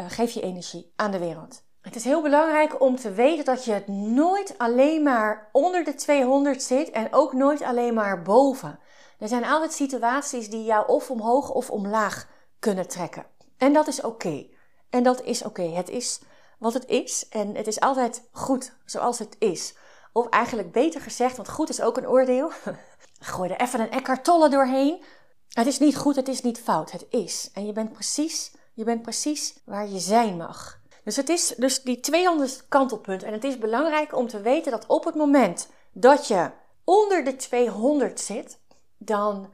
uh, 0.00 0.06
geef 0.08 0.32
je 0.32 0.40
energie 0.40 0.92
aan 0.96 1.10
de 1.10 1.18
wereld. 1.18 1.62
Het 1.80 1.96
is 1.96 2.04
heel 2.04 2.22
belangrijk 2.22 2.80
om 2.80 2.96
te 2.96 3.12
weten 3.12 3.44
dat 3.44 3.64
je 3.64 3.72
het 3.72 3.88
nooit 3.88 4.58
alleen 4.58 5.02
maar 5.02 5.48
onder 5.52 5.84
de 5.84 5.94
200 5.94 6.62
zit 6.62 6.90
en 6.90 7.12
ook 7.12 7.32
nooit 7.32 7.62
alleen 7.62 7.94
maar 7.94 8.22
boven. 8.22 8.78
Er 9.18 9.28
zijn 9.28 9.44
altijd 9.44 9.72
situaties 9.72 10.50
die 10.50 10.64
jou 10.64 10.88
of 10.88 11.10
omhoog 11.10 11.50
of 11.50 11.70
omlaag 11.70 12.28
kunnen 12.58 12.88
trekken. 12.88 13.26
En 13.56 13.72
dat 13.72 13.86
is 13.86 14.00
oké. 14.00 14.46
En 14.90 15.02
dat 15.02 15.22
is 15.22 15.42
oké. 15.42 15.62
Het 15.62 15.88
is 15.88 16.20
wat 16.58 16.74
het 16.74 16.86
is 16.86 17.28
en 17.28 17.54
het 17.54 17.66
is 17.66 17.80
altijd 17.80 18.28
goed 18.32 18.72
zoals 18.84 19.18
het 19.18 19.36
is. 19.38 19.74
Of 20.12 20.28
eigenlijk 20.28 20.72
beter 20.72 21.00
gezegd, 21.00 21.36
want 21.36 21.48
goed 21.48 21.68
is 21.68 21.80
ook 21.80 21.96
een 21.96 22.08
oordeel. 22.08 22.50
Gooi 23.20 23.50
er 23.50 23.60
even 23.60 23.80
een 23.80 23.90
Eckhart 23.90 24.24
Tolle 24.24 24.48
doorheen. 24.48 25.04
Het 25.48 25.66
is 25.66 25.78
niet 25.78 25.96
goed, 25.96 26.16
het 26.16 26.28
is 26.28 26.42
niet 26.42 26.60
fout. 26.60 26.90
Het 26.90 27.06
is. 27.08 27.50
En 27.52 27.66
je 27.66 27.72
bent 27.72 27.92
precies, 27.92 28.52
je 28.74 28.84
bent 28.84 29.02
precies 29.02 29.54
waar 29.64 29.88
je 29.88 29.98
zijn 29.98 30.36
mag. 30.36 30.80
Dus 31.04 31.16
het 31.16 31.28
is 31.28 31.54
dus 31.56 31.82
die 31.82 32.00
200 32.00 32.68
kantelpunt. 32.68 33.22
En 33.22 33.32
het 33.32 33.44
is 33.44 33.58
belangrijk 33.58 34.16
om 34.16 34.28
te 34.28 34.40
weten 34.40 34.70
dat 34.70 34.86
op 34.86 35.04
het 35.04 35.14
moment 35.14 35.68
dat 35.92 36.28
je 36.28 36.50
onder 36.84 37.24
de 37.24 37.36
200 37.36 38.20
zit, 38.20 38.58
dan 38.98 39.52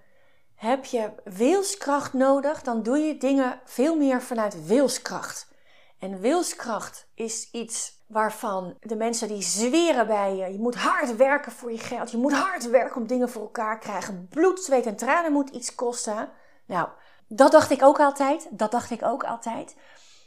heb 0.55 0.85
je 0.85 1.11
wilskracht 1.25 2.13
nodig. 2.13 2.63
Dan 2.63 2.83
doe 2.83 2.99
je 2.99 3.17
dingen 3.17 3.61
veel 3.65 3.97
meer 3.97 4.23
vanuit 4.23 4.67
wilskracht. 4.67 5.51
En 5.99 6.21
wilskracht 6.21 7.07
is 7.15 7.51
iets 7.51 8.01
waarvan 8.07 8.77
de 8.81 8.97
mensen 8.97 9.29
die 9.29 9.43
zweren 9.43 10.07
bij 10.07 10.37
je. 10.37 10.53
Je 10.53 10.59
moet 10.59 10.75
hard 10.75 11.17
werken 11.17 11.53
voor 11.53 11.73
je 11.73 11.79
geld. 11.79 12.11
Je 12.11 12.17
moet 12.17 12.33
hard 12.33 12.71
werken 12.71 13.01
om 13.01 13.07
dingen 13.07 13.29
voor 13.29 13.43
elkaar 13.43 13.81
te 13.81 13.87
krijgen. 13.87 14.27
Bloed, 14.31 14.61
zweet 14.61 14.87
en 14.87 14.97
tranen 14.97 15.33
moet 15.33 15.51
iets 15.51 15.75
kosten. 15.75 16.31
Nou, 16.67 16.89
dat 17.29 17.53
dacht 17.53 17.71
ik 17.71 17.83
ook 17.83 18.01
altijd. 18.01 18.49
Dat 18.51 18.71
dacht 18.71 18.91
ik 18.91 19.03
ook 19.03 19.25
altijd. 19.25 19.77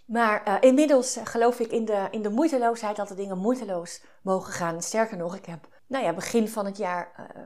Maar 0.05 0.48
uh, 0.48 0.55
inmiddels 0.60 1.17
uh, 1.17 1.25
geloof 1.25 1.60
ik 1.60 1.72
in 1.72 1.86
de, 1.86 2.07
in 2.12 2.22
de 2.22 2.29
moeiteloosheid 2.29 2.95
dat 2.95 3.07
de 3.07 3.15
dingen 3.15 3.38
moeiteloos 3.38 4.03
mogen 4.22 4.53
gaan. 4.53 4.81
Sterker 4.81 5.17
nog, 5.17 5.36
ik 5.36 5.45
heb 5.45 5.67
nou 5.88 6.03
ja, 6.03 6.13
begin 6.13 6.50
van 6.50 6.65
het 6.65 6.77
jaar 6.77 7.12
uh, 7.19 7.43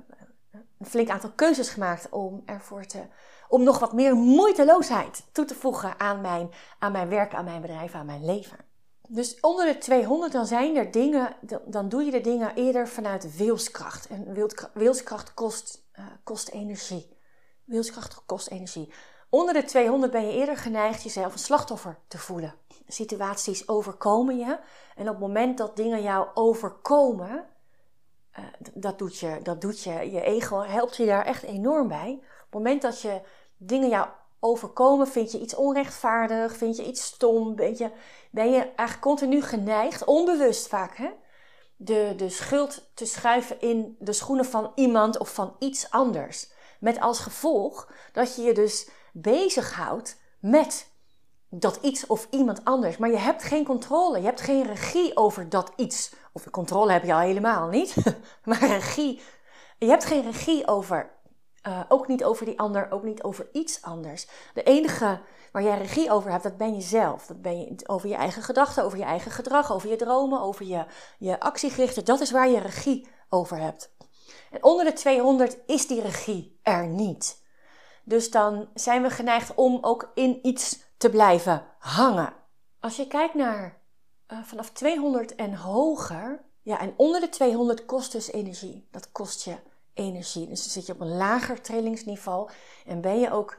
een 0.52 0.86
flink 0.86 1.10
aantal 1.10 1.32
keuzes 1.36 1.70
gemaakt 1.70 2.10
om 2.10 2.42
ervoor 2.46 2.86
te. 2.86 3.04
om 3.48 3.64
nog 3.64 3.80
wat 3.80 3.94
meer 3.94 4.16
moeiteloosheid 4.16 5.26
toe 5.32 5.46
te 5.46 5.56
voegen 5.56 6.00
aan 6.00 6.22
mijn, 6.22 6.52
aan 6.80 6.92
mijn 6.92 7.10
werk, 7.10 7.34
aan 7.34 7.46
mijn 7.46 7.62
bedrijf, 7.62 7.94
aan 7.94 8.06
mijn 8.06 8.26
leven. 8.26 8.58
Dus 9.08 9.40
onder 9.40 9.66
de 9.66 9.78
200 9.78 10.32
dan 10.32 10.46
zijn 10.46 10.76
er 10.76 10.92
dingen, 10.92 11.36
dan 11.66 11.90
doe 11.90 12.04
je 12.04 12.12
de 12.12 12.22
dingen 12.22 12.56
eerder 12.56 12.88
vanuit 12.88 13.38
wilskracht. 13.38 14.08
En 14.08 14.50
wilskracht 14.74 15.34
kost, 15.34 15.84
kost 16.24 16.50
energie. 16.50 17.18
Wilskracht 17.64 18.26
kost 18.26 18.48
energie. 18.48 18.94
Onder 19.30 19.54
de 19.54 19.64
200 19.64 20.12
ben 20.12 20.26
je 20.26 20.34
eerder 20.34 20.58
geneigd 20.58 21.04
jezelf 21.04 21.34
een 21.34 21.40
slachtoffer 21.40 21.98
te 22.08 22.18
voelen. 22.18 22.54
Situaties 22.88 23.68
overkomen 23.68 24.38
je. 24.38 24.60
En 24.96 25.06
op 25.06 25.14
het 25.14 25.20
moment 25.20 25.58
dat 25.58 25.76
dingen 25.76 26.02
jou 26.02 26.28
overkomen, 26.34 27.46
uh, 28.40 28.46
dat, 28.74 29.00
doet 29.00 29.20
je, 29.20 29.40
dat 29.44 29.62
doet 29.62 29.84
je, 29.84 30.12
je 30.12 30.22
ego 30.22 30.62
helpt 30.62 30.96
je 30.96 31.06
daar 31.06 31.26
echt 31.26 31.44
enorm 31.44 31.88
bij. 31.88 32.12
Op 32.20 32.22
het 32.40 32.54
moment 32.54 32.82
dat 32.82 33.02
je 33.02 33.22
dingen 33.58 33.90
jou 33.90 34.08
overkomen, 34.40 35.08
vind 35.08 35.32
je 35.32 35.40
iets 35.40 35.56
onrechtvaardig, 35.56 36.58
vind 36.58 36.78
je 36.78 36.86
iets 36.86 37.04
stom, 37.04 37.56
ben 37.56 37.78
je, 37.78 37.92
ben 38.32 38.52
je 38.52 38.60
eigenlijk 38.60 39.00
continu 39.00 39.42
geneigd, 39.42 40.04
onbewust 40.04 40.68
vaak, 40.68 40.96
hè, 40.96 41.10
de, 41.76 42.14
de 42.18 42.30
schuld 42.30 42.90
te 42.94 43.06
schuiven 43.06 43.62
in 43.62 43.96
de 44.00 44.14
schoenen 44.14 44.46
van 44.46 44.72
iemand 44.76 45.18
of 45.18 45.34
van 45.34 45.56
iets 45.60 45.92
anders. 45.92 46.52
Met 46.80 47.00
als 47.00 47.20
gevolg 47.20 47.92
dat 48.12 48.36
je 48.36 48.42
je 48.42 48.54
dus 48.54 48.90
bezighoudt 49.14 50.18
met 50.40 50.92
dat 51.50 51.80
iets 51.82 52.08
of 52.08 52.28
iemand 52.30 52.66
anders. 52.66 52.98
Maar 52.98 53.10
je 53.10 53.18
hebt 53.18 53.44
geen 53.44 53.66
controle. 53.66 54.18
Je 54.18 54.26
hebt 54.26 54.42
geen 54.42 54.66
regie 54.66 55.18
over 55.18 55.50
dat 55.50 55.72
iets. 55.76 56.14
Controle 56.52 56.92
heb 56.92 57.04
je 57.04 57.14
al 57.14 57.20
helemaal 57.20 57.68
niet. 57.68 57.96
maar 58.44 58.66
regie. 58.68 59.22
Je 59.78 59.88
hebt 59.88 60.06
geen 60.06 60.24
regie 60.24 60.68
over. 60.68 61.18
Uh, 61.68 61.80
ook 61.88 62.08
niet 62.08 62.24
over 62.24 62.46
die 62.46 62.60
ander, 62.60 62.92
ook 62.92 63.04
niet 63.04 63.24
over 63.24 63.50
iets 63.52 63.82
anders. 63.82 64.28
De 64.54 64.64
enige 64.64 65.20
waar 65.52 65.64
jij 65.64 65.78
regie 65.78 66.12
over 66.12 66.32
hebt, 66.32 66.44
dat 66.44 66.58
ben 66.58 66.76
je 66.76 66.82
zelf. 66.82 67.26
Dat 67.26 67.42
ben 67.42 67.60
je 67.60 67.76
over 67.88 68.10
je 68.10 68.16
eigen 68.16 68.42
gedachten, 68.42 68.84
over 68.84 68.98
je 68.98 69.04
eigen 69.04 69.32
gedrag, 69.32 69.72
over 69.72 69.90
je 69.90 69.96
dromen, 69.96 70.42
over 70.42 70.66
je, 70.66 70.86
je 71.18 71.40
actiegerichten. 71.40 72.06
Dat 72.06 72.20
is 72.20 72.32
waar 72.32 72.50
je 72.50 72.60
regie 72.60 73.08
over 73.30 73.58
hebt. 73.58 73.96
En 74.52 74.64
onder 74.64 74.86
de 74.86 74.94
200 74.94 75.58
is 75.66 75.88
die 75.88 76.02
regie 76.02 76.60
er 76.64 76.88
niet. 76.88 77.44
Dus 78.04 78.32
dan 78.32 78.70
zijn 78.74 79.02
we 79.02 79.10
geneigd 79.10 79.56
om 79.56 79.78
ook 79.82 80.12
in 80.14 80.40
iets 80.42 80.80
te 80.98 81.10
blijven 81.10 81.66
hangen. 81.80 82.34
Als 82.80 82.96
je 82.96 83.08
kijkt 83.08 83.34
naar 83.34 83.79
uh, 84.32 84.44
vanaf 84.44 84.70
200 84.70 85.36
en 85.36 85.54
hoger, 85.54 86.42
ja, 86.62 86.80
en 86.80 86.94
onder 86.98 87.22
de 87.22 87.30
200 87.30 87.86
kost 87.86 88.12
dus 88.12 88.32
energie. 88.32 88.88
Dat 88.92 89.12
kost 89.12 89.44
je 89.44 89.56
energie. 89.94 90.48
Dus 90.48 90.62
dan 90.62 90.72
zit 90.72 90.86
je 90.86 90.94
op 90.94 91.00
een 91.00 91.18
lager 91.18 91.62
trillingsniveau 91.62 92.50
en 92.86 93.02
ben 93.02 93.20
je 93.20 93.32
ook 93.32 93.58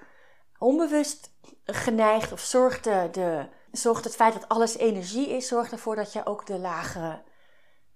onbewust 0.58 1.30
geneigd 1.64 2.32
of 2.32 2.40
zorgt, 2.40 2.84
de, 2.84 3.48
zorgt 3.72 4.04
het 4.04 4.16
feit 4.16 4.32
dat 4.32 4.48
alles 4.48 4.76
energie 4.76 5.28
is, 5.28 5.48
zorgt 5.48 5.72
ervoor 5.72 5.96
dat 5.96 6.12
je 6.12 6.26
ook 6.26 6.46
de 6.46 6.58
lagere 6.58 7.22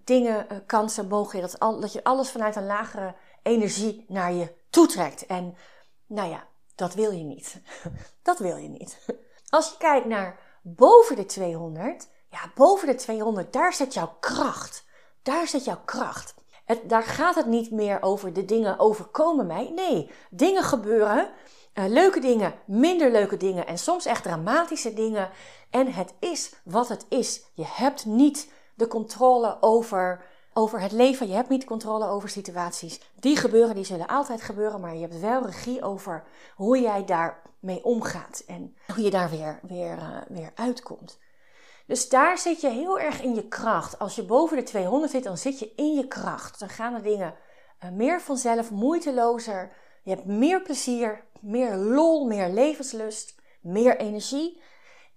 dingen, 0.04 0.47
uh, 0.52 0.59
kansen, 0.66 1.09
dat, 1.09 1.59
al, 1.59 1.81
dat 1.81 1.93
je 1.93 2.04
alles 2.04 2.31
vanuit 2.31 2.57
een 2.57 2.66
lagere 2.66 3.14
energie 3.43 4.04
naar 4.09 4.33
je 4.33 4.54
toetrekt. 4.71 5.26
En 5.26 5.57
nou 6.07 6.31
ja, 6.31 6.47
dat 6.75 6.95
wil 6.95 7.11
je 7.11 7.25
niet. 7.25 7.61
dat 8.23 8.38
wil 8.38 8.57
je 8.57 8.69
niet. 8.69 8.99
Als 9.49 9.71
je 9.71 9.76
kijkt 9.76 10.07
naar 10.07 10.38
boven 10.62 11.16
de 11.16 11.26
200, 11.26 12.09
ja, 12.35 12.50
boven 12.55 12.87
de 12.87 12.95
200, 12.95 13.53
daar 13.53 13.73
zit 13.73 13.95
jouw 13.95 14.17
kracht. 14.21 14.85
Daar 15.23 15.49
zit 15.49 15.64
jouw 15.64 15.81
kracht. 15.85 16.35
Het, 16.64 16.88
daar 16.88 17.03
gaat 17.03 17.35
het 17.35 17.47
niet 17.47 17.71
meer 17.71 18.03
over 18.03 18.33
de 18.33 18.45
dingen 18.45 18.79
overkomen 18.79 19.47
mij. 19.47 19.71
Nee, 19.75 20.11
dingen 20.31 20.62
gebeuren. 20.62 21.31
Uh, 21.75 21.85
leuke 21.87 22.21
dingen, 22.21 22.55
minder 22.67 23.11
leuke 23.11 23.37
dingen 23.37 23.67
en 23.67 23.79
soms 23.79 24.05
echt 24.05 24.23
dramatische 24.23 24.95
dingen. 24.95 25.31
En 25.71 25.93
het 25.93 26.14
is 26.19 26.53
wat 26.64 26.88
het 26.88 27.07
is. 27.09 27.45
Je 27.55 27.64
hebt 27.67 28.05
niet 28.05 28.53
de 28.75 28.87
controle 28.87 29.57
over 29.61 30.25
over 30.55 30.81
het 30.81 30.93
leven. 30.93 31.29
Je 31.29 31.35
hebt 31.35 31.49
niet 31.49 31.64
controle 31.64 32.07
over 32.07 32.29
situaties. 32.29 33.00
Die 33.21 33.37
gebeuren, 33.37 33.75
die 33.75 33.85
zullen 33.85 34.07
altijd 34.07 34.43
gebeuren, 34.43 34.81
maar 34.81 34.95
je 34.95 35.00
hebt 35.00 35.21
wel 35.21 35.47
regie 35.47 35.83
over 35.83 36.25
hoe 36.55 36.81
jij 36.81 37.05
daarmee 37.05 37.85
omgaat 37.85 38.43
en 38.47 38.76
hoe 38.95 39.05
je 39.05 39.11
daar 39.11 39.31
weer, 39.31 39.61
weer, 39.62 39.97
uh, 39.97 40.19
weer 40.29 40.53
uitkomt. 40.55 41.19
Dus 41.87 42.09
daar 42.09 42.38
zit 42.38 42.61
je 42.61 42.69
heel 42.69 42.99
erg 42.99 43.23
in 43.23 43.35
je 43.35 43.49
kracht. 43.49 43.99
Als 43.99 44.14
je 44.14 44.25
boven 44.25 44.57
de 44.57 44.62
200 44.62 45.12
zit, 45.12 45.25
dan 45.25 45.38
zit 45.38 45.59
je 45.59 45.73
in 45.76 45.95
je 45.95 46.09
kracht. 46.09 46.59
Dan 46.59 46.69
gaan 46.69 46.95
de 46.95 47.00
dingen 47.00 47.35
uh, 47.85 47.91
meer 47.91 48.21
vanzelf, 48.21 48.71
moeitelozer. 48.71 49.73
Je 50.03 50.11
hebt 50.11 50.25
meer 50.25 50.62
plezier, 50.62 51.25
meer 51.41 51.76
lol, 51.76 52.26
meer 52.26 52.49
levenslust, 52.49 53.35
meer 53.61 53.97
energie. 53.97 54.62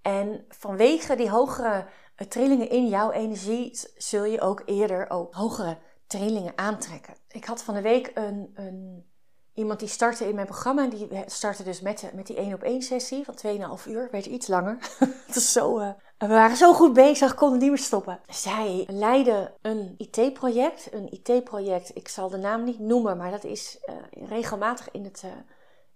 En 0.02 0.46
vanwege 0.50 1.16
die 1.16 1.30
hogere 1.30 1.86
trillingen 2.28 2.70
in 2.70 2.88
jouw 2.88 3.12
energie 3.12 3.80
zul 3.98 4.24
je 4.24 4.42
ook 4.42 4.62
eerder 4.66 5.10
ook 5.10 5.34
hogere 5.34 5.78
trillingen 6.08 6.58
aantrekken. 6.58 7.14
Ik 7.28 7.46
had 7.46 7.64
van 7.64 7.74
de 7.74 7.82
week 7.82 8.12
een, 8.14 8.52
een 8.56 9.06
iemand 9.54 9.80
die 9.80 9.88
startte 9.88 10.28
in 10.28 10.36
mijn 10.36 10.48
programma. 10.48 10.88
Die 10.88 11.10
startte 11.26 11.64
dus 11.64 11.82
met, 11.82 12.12
met 12.14 12.28
die 12.28 12.36
1 12.36 12.54
op 12.54 12.62
1 12.62 12.82
sessie 12.82 13.26
van 13.26 13.80
2,5 13.80 13.88
uur. 13.88 14.08
Werd 14.12 14.26
iets 14.26 14.48
langer. 14.48 14.78
Het 15.28 15.36
is 15.36 15.52
zo, 15.52 15.96
we 16.18 16.28
waren 16.28 16.58
zo 16.58 16.74
goed 16.74 16.94
bezig, 16.94 17.34
konden 17.34 17.60
niet 17.60 17.70
meer 17.70 17.78
stoppen. 17.78 18.20
Zij 18.28 18.88
leidde 18.88 19.54
een 19.62 19.96
IT-project. 19.98 20.94
Een 20.94 21.12
IT-project, 21.12 21.92
ik 21.94 22.08
zal 22.08 22.30
de 22.30 22.38
naam 22.38 22.64
niet 22.64 22.80
noemen, 22.80 23.18
maar 23.18 23.32
dat 23.32 23.44
is 23.44 23.78
uh, 23.86 24.28
regelmatig 24.28 24.92
in 24.92 25.04
het, 25.04 25.22
uh, 25.26 25.32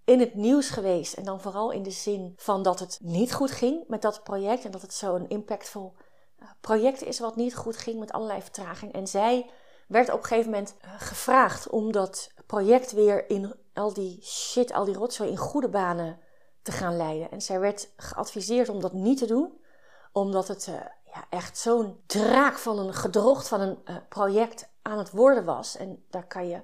in 0.04 0.20
het 0.20 0.34
nieuws 0.34 0.70
geweest. 0.70 1.14
En 1.14 1.24
dan 1.24 1.40
vooral 1.40 1.70
in 1.70 1.82
de 1.82 1.90
zin 1.90 2.32
van 2.36 2.62
dat 2.62 2.78
het 2.78 2.98
niet 3.02 3.32
goed 3.32 3.50
ging 3.50 3.84
met 3.88 4.02
dat 4.02 4.22
project. 4.22 4.64
En 4.64 4.70
dat 4.70 4.82
het 4.82 4.94
zo'n 4.94 5.28
impactvol 5.28 5.94
project 6.60 7.02
is 7.02 7.18
wat 7.18 7.36
niet 7.36 7.56
goed 7.56 7.76
ging 7.76 7.98
met 7.98 8.12
allerlei 8.12 8.42
vertraging. 8.42 8.92
En 8.92 9.06
zij 9.06 9.50
werd 9.88 10.12
op 10.12 10.18
een 10.18 10.24
gegeven 10.24 10.50
moment 10.50 10.74
eh, 10.80 10.90
gevraagd 10.98 11.68
om 11.68 11.92
dat 11.92 12.30
project 12.46 12.92
weer 12.92 13.30
in 13.30 13.54
al 13.74 13.92
die 13.92 14.18
shit, 14.22 14.72
al 14.72 14.84
die 14.84 14.94
rotzooi 14.94 15.30
in 15.30 15.36
goede 15.36 15.68
banen 15.68 16.18
te 16.62 16.72
gaan 16.72 16.96
leiden. 16.96 17.30
En 17.30 17.42
zij 17.42 17.60
werd 17.60 17.92
geadviseerd 17.96 18.68
om 18.68 18.80
dat 18.80 18.92
niet 18.92 19.18
te 19.18 19.26
doen, 19.26 19.60
omdat 20.12 20.48
het 20.48 20.66
uh, 20.66 20.74
ja, 21.04 21.24
echt 21.30 21.58
zo'n 21.58 22.00
draak 22.06 22.58
van 22.58 22.78
een 22.78 22.94
gedrocht 22.94 23.48
van 23.48 23.60
een 23.60 23.78
uh, 23.84 23.96
project 24.08 24.68
aan 24.82 24.98
het 24.98 25.10
worden 25.10 25.44
was. 25.44 25.76
En 25.76 26.04
daar 26.10 26.26
kan 26.26 26.48
je, 26.48 26.62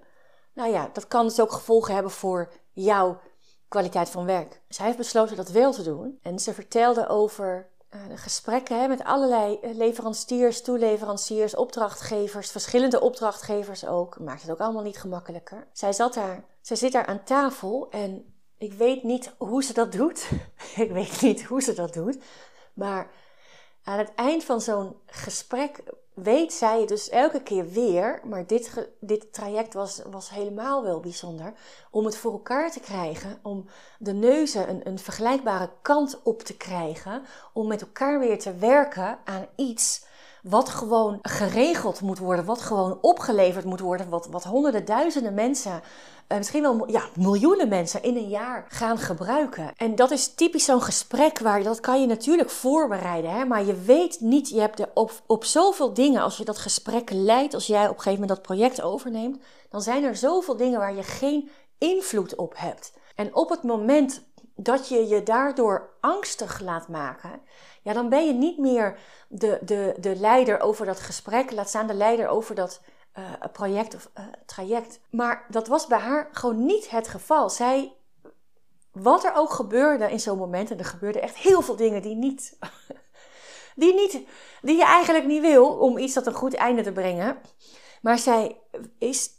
nou 0.52 0.70
ja, 0.70 0.90
dat 0.92 1.08
kan 1.08 1.26
dus 1.26 1.40
ook 1.40 1.52
gevolgen 1.52 1.94
hebben 1.94 2.12
voor 2.12 2.52
jouw 2.72 3.20
kwaliteit 3.68 4.08
van 4.08 4.24
werk. 4.24 4.60
Zij 4.68 4.84
heeft 4.86 4.98
besloten 4.98 5.36
dat 5.36 5.48
wel 5.48 5.72
te 5.72 5.82
doen. 5.82 6.18
En 6.22 6.38
ze 6.38 6.54
vertelde 6.54 7.08
over 7.08 7.68
de 8.08 8.16
gesprekken 8.16 8.80
hè, 8.80 8.88
met 8.88 9.04
allerlei 9.04 9.58
leveranciers, 9.62 10.62
toeleveranciers, 10.62 11.54
opdrachtgevers, 11.56 12.50
verschillende 12.50 13.00
opdrachtgevers 13.00 13.86
ook. 13.86 14.18
Maakt 14.18 14.42
het 14.42 14.50
ook 14.50 14.60
allemaal 14.60 14.82
niet 14.82 14.98
gemakkelijker. 14.98 15.66
Zij 15.72 15.92
zat 15.92 16.14
daar, 16.14 16.44
zij 16.60 16.76
zit 16.76 16.92
daar 16.92 17.06
aan 17.06 17.24
tafel 17.24 17.90
en 17.90 18.34
ik 18.58 18.72
weet 18.72 19.02
niet 19.02 19.34
hoe 19.38 19.62
ze 19.64 19.72
dat 19.72 19.92
doet. 19.92 20.30
ik 20.76 20.90
weet 20.90 21.20
niet 21.20 21.44
hoe 21.44 21.62
ze 21.62 21.74
dat 21.74 21.94
doet. 21.94 22.18
Maar 22.74 23.10
aan 23.88 23.98
het 23.98 24.14
eind 24.14 24.44
van 24.44 24.60
zo'n 24.60 24.96
gesprek 25.06 25.82
weet 26.14 26.52
zij 26.52 26.86
dus 26.86 27.08
elke 27.08 27.42
keer 27.42 27.68
weer, 27.68 28.20
maar 28.24 28.46
dit, 28.46 28.88
dit 29.00 29.32
traject 29.32 29.74
was, 29.74 30.02
was 30.10 30.30
helemaal 30.30 30.82
wel 30.82 31.00
bijzonder, 31.00 31.52
om 31.90 32.04
het 32.04 32.16
voor 32.16 32.32
elkaar 32.32 32.70
te 32.70 32.80
krijgen, 32.80 33.38
om 33.42 33.64
de 33.98 34.12
neuzen 34.12 34.68
een, 34.68 34.86
een 34.88 34.98
vergelijkbare 34.98 35.70
kant 35.82 36.22
op 36.22 36.42
te 36.42 36.56
krijgen, 36.56 37.22
om 37.52 37.66
met 37.66 37.80
elkaar 37.80 38.18
weer 38.18 38.38
te 38.38 38.54
werken 38.54 39.18
aan 39.24 39.46
iets 39.56 40.04
wat 40.42 40.68
gewoon 40.68 41.18
geregeld 41.22 42.00
moet 42.00 42.18
worden, 42.18 42.44
wat 42.44 42.60
gewoon 42.60 42.98
opgeleverd 43.00 43.64
moet 43.64 43.80
worden, 43.80 44.08
wat, 44.08 44.26
wat 44.30 44.44
honderden 44.44 44.84
duizenden 44.84 45.34
mensen 45.34 45.82
uh, 46.28 46.38
misschien 46.38 46.62
wel 46.62 46.90
ja, 46.90 47.02
miljoenen 47.14 47.68
mensen 47.68 48.02
in 48.02 48.16
een 48.16 48.28
jaar 48.28 48.64
gaan 48.68 48.98
gebruiken. 48.98 49.72
En 49.76 49.94
dat 49.94 50.10
is 50.10 50.34
typisch 50.34 50.64
zo'n 50.64 50.82
gesprek 50.82 51.38
waar 51.38 51.62
dat 51.62 51.80
kan 51.80 52.00
je 52.00 52.06
natuurlijk 52.06 52.50
voorbereiden, 52.50 53.30
hè? 53.30 53.44
maar 53.44 53.64
je 53.64 53.80
weet 53.80 54.20
niet, 54.20 54.48
je 54.48 54.60
hebt 54.60 54.86
op, 54.94 55.12
op 55.26 55.44
zoveel 55.44 55.94
dingen, 55.94 56.22
als 56.22 56.36
je 56.36 56.44
dat 56.44 56.58
gesprek 56.58 57.10
leidt, 57.10 57.54
als 57.54 57.66
jij 57.66 57.82
op 57.82 57.96
een 57.96 58.02
gegeven 58.02 58.20
moment 58.20 58.28
dat 58.28 58.42
project 58.42 58.82
overneemt, 58.82 59.38
dan 59.68 59.82
zijn 59.82 60.04
er 60.04 60.16
zoveel 60.16 60.56
dingen 60.56 60.78
waar 60.78 60.94
je 60.94 61.02
geen 61.02 61.50
invloed 61.78 62.34
op 62.34 62.52
hebt. 62.56 62.92
En 63.14 63.34
op 63.34 63.48
het 63.48 63.62
moment 63.62 64.22
dat 64.56 64.88
je 64.88 65.06
je 65.06 65.22
daardoor 65.22 65.90
angstig 66.00 66.60
laat 66.60 66.88
maken, 66.88 67.40
ja, 67.88 67.94
dan 67.94 68.08
ben 68.08 68.26
je 68.26 68.32
niet 68.32 68.58
meer 68.58 68.98
de, 69.28 69.58
de, 69.62 69.94
de 70.00 70.16
leider 70.16 70.60
over 70.60 70.86
dat 70.86 71.00
gesprek, 71.00 71.50
laat 71.50 71.68
staan 71.68 71.86
de 71.86 71.94
leider 71.94 72.28
over 72.28 72.54
dat 72.54 72.80
uh, 73.18 73.24
project 73.52 73.94
of 73.94 74.10
uh, 74.18 74.24
traject. 74.46 75.00
Maar 75.10 75.46
dat 75.48 75.68
was 75.68 75.86
bij 75.86 75.98
haar 75.98 76.28
gewoon 76.32 76.64
niet 76.64 76.90
het 76.90 77.08
geval. 77.08 77.50
Zij, 77.50 77.96
wat 78.92 79.24
er 79.24 79.34
ook 79.34 79.50
gebeurde 79.50 80.10
in 80.10 80.20
zo'n 80.20 80.38
moment, 80.38 80.70
en 80.70 80.78
er 80.78 80.84
gebeurden 80.84 81.22
echt 81.22 81.36
heel 81.36 81.62
veel 81.62 81.76
dingen 81.76 82.02
die 82.02 82.14
niet, 82.14 82.58
die 83.82 83.94
niet, 83.94 84.20
die 84.62 84.76
je 84.76 84.84
eigenlijk 84.84 85.26
niet 85.26 85.42
wil 85.42 85.78
om 85.78 85.98
iets 85.98 86.14
tot 86.14 86.26
een 86.26 86.32
goed 86.32 86.54
einde 86.54 86.82
te 86.82 86.92
brengen. 86.92 87.40
Maar 88.02 88.18
zij 88.18 88.60
is 88.98 89.30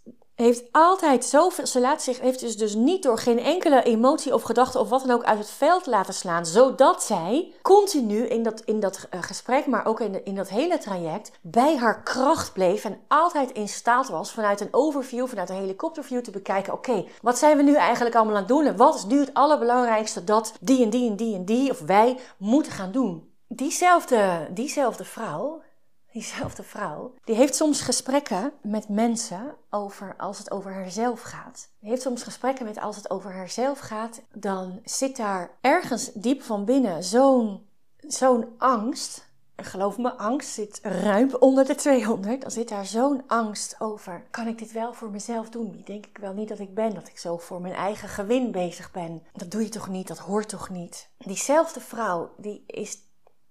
heeft 0.41 0.63
altijd 0.71 1.25
zoveel, 1.25 1.67
ze 1.67 1.79
laat 1.79 2.01
zich, 2.01 2.19
heeft 2.19 2.39
dus, 2.39 2.57
dus 2.57 2.75
niet 2.75 3.03
door 3.03 3.17
geen 3.17 3.39
enkele 3.39 3.83
emotie 3.83 4.33
of 4.33 4.41
gedachte 4.41 4.79
of 4.79 4.89
wat 4.89 5.01
dan 5.05 5.15
ook 5.15 5.23
uit 5.23 5.37
het 5.37 5.49
veld 5.49 5.85
laten 5.85 6.13
slaan, 6.13 6.45
zodat 6.45 7.03
zij 7.03 7.53
continu 7.61 8.27
in 8.27 8.43
dat, 8.43 8.61
in 8.61 8.79
dat 8.79 9.07
uh, 9.13 9.21
gesprek, 9.21 9.65
maar 9.65 9.85
ook 9.85 9.99
in, 9.99 10.11
de, 10.11 10.23
in 10.23 10.35
dat 10.35 10.49
hele 10.49 10.77
traject, 10.77 11.31
bij 11.41 11.77
haar 11.77 12.03
kracht 12.03 12.53
bleef 12.53 12.85
en 12.85 12.99
altijd 13.07 13.51
in 13.51 13.67
staat 13.67 14.09
was 14.09 14.31
vanuit 14.31 14.61
een 14.61 14.73
overview, 14.73 15.27
vanuit 15.27 15.49
een 15.49 15.55
helikopterview 15.55 16.21
te 16.21 16.31
bekijken, 16.31 16.73
oké, 16.73 17.05
wat 17.21 17.37
zijn 17.37 17.57
we 17.57 17.63
nu 17.63 17.75
eigenlijk 17.75 18.15
allemaal 18.15 18.35
aan 18.35 18.39
het 18.39 18.49
doen 18.49 18.65
en 18.65 18.77
wat 18.77 18.95
is 18.95 19.05
nu 19.05 19.19
het 19.19 19.33
allerbelangrijkste 19.33 20.23
dat 20.23 20.53
die 20.59 20.83
en 20.83 20.89
die 20.89 21.09
en 21.09 21.15
die 21.15 21.35
en 21.35 21.45
die 21.45 21.71
of 21.71 21.79
wij 21.79 22.17
moeten 22.37 22.71
gaan 22.71 22.91
doen. 22.91 23.33
Diezelfde, 23.47 24.47
diezelfde 24.51 25.05
vrouw 25.05 25.61
diezelfde 26.13 26.63
vrouw, 26.63 27.13
die 27.23 27.35
heeft 27.35 27.55
soms 27.55 27.81
gesprekken 27.81 28.51
met 28.61 28.89
mensen 28.89 29.55
over 29.69 30.15
als 30.17 30.37
het 30.37 30.51
over 30.51 30.73
haarzelf 30.73 31.21
gaat. 31.21 31.69
Die 31.79 31.89
heeft 31.89 32.01
soms 32.01 32.23
gesprekken 32.23 32.65
met 32.65 32.79
als 32.79 32.95
het 32.95 33.09
over 33.09 33.31
haarzelf 33.31 33.79
gaat, 33.79 34.21
dan 34.33 34.79
zit 34.83 35.17
daar 35.17 35.51
ergens 35.61 36.11
diep 36.13 36.41
van 36.41 36.65
binnen 36.65 37.03
zo'n 37.03 37.67
zo'n 38.07 38.45
angst. 38.57 39.27
En 39.55 39.65
geloof 39.65 39.97
me, 39.97 40.13
angst 40.13 40.49
zit 40.49 40.79
ruim 40.81 41.35
onder 41.39 41.65
de 41.65 41.75
200. 41.75 42.41
Dan 42.41 42.51
zit 42.51 42.69
daar 42.69 42.85
zo'n 42.85 43.23
angst 43.27 43.75
over. 43.79 44.23
Kan 44.29 44.47
ik 44.47 44.57
dit 44.57 44.71
wel 44.71 44.93
voor 44.93 45.09
mezelf 45.09 45.49
doen? 45.49 45.71
Die 45.71 45.83
denk 45.83 46.05
ik 46.05 46.17
wel 46.17 46.33
niet 46.33 46.47
dat 46.47 46.59
ik 46.59 46.73
ben. 46.73 46.93
Dat 46.93 47.07
ik 47.07 47.17
zo 47.17 47.37
voor 47.37 47.61
mijn 47.61 47.73
eigen 47.73 48.09
gewin 48.09 48.51
bezig 48.51 48.91
ben. 48.91 49.23
Dat 49.33 49.51
doe 49.51 49.63
je 49.63 49.69
toch 49.69 49.89
niet? 49.89 50.07
Dat 50.07 50.17
hoort 50.17 50.49
toch 50.49 50.69
niet? 50.69 51.09
Diezelfde 51.17 51.79
vrouw, 51.79 52.31
die 52.37 52.63
is 52.67 52.97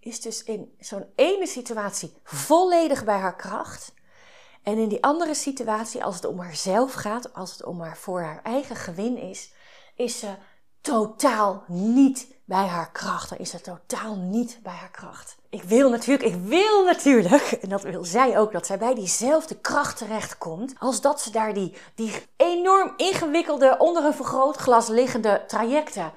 is 0.08 0.20
dus 0.20 0.42
in 0.42 0.74
zo'n 0.78 1.06
ene 1.14 1.46
situatie 1.46 2.12
volledig 2.24 3.04
bij 3.04 3.18
haar 3.18 3.36
kracht. 3.36 3.92
En 4.62 4.78
in 4.78 4.88
die 4.88 5.02
andere 5.02 5.34
situatie, 5.34 6.04
als 6.04 6.14
het 6.14 6.24
om 6.24 6.38
haarzelf 6.38 6.92
gaat, 6.92 7.34
als 7.34 7.52
het 7.52 7.64
om 7.64 7.80
haar 7.80 7.96
voor 7.96 8.20
haar 8.20 8.40
eigen 8.42 8.76
gewin 8.76 9.16
is, 9.16 9.52
is 9.96 10.18
ze 10.18 10.34
totaal 10.80 11.64
niet 11.66 12.26
bij 12.44 12.66
haar 12.66 12.92
kracht. 12.92 13.28
Dan 13.28 13.38
is 13.38 13.50
ze 13.50 13.60
totaal 13.60 14.16
niet 14.16 14.58
bij 14.62 14.72
haar 14.72 14.90
kracht. 14.90 15.36
Ik 15.50 15.62
wil 15.62 15.90
natuurlijk, 15.90 16.34
ik 16.34 16.40
wil 16.42 16.84
natuurlijk, 16.84 17.42
en 17.62 17.68
dat 17.68 17.82
wil 17.82 18.04
zij 18.04 18.38
ook, 18.38 18.52
dat 18.52 18.66
zij 18.66 18.78
bij 18.78 18.94
diezelfde 18.94 19.54
kracht 19.54 19.96
terechtkomt. 19.96 20.74
Als 20.78 21.00
dat 21.00 21.20
ze 21.20 21.30
daar 21.30 21.54
die, 21.54 21.74
die 21.94 22.12
enorm 22.36 22.92
ingewikkelde, 22.96 23.76
onder 23.78 24.04
een 24.04 24.14
vergrootglas 24.14 24.88
liggende 24.88 25.44
trajecten 25.46 26.12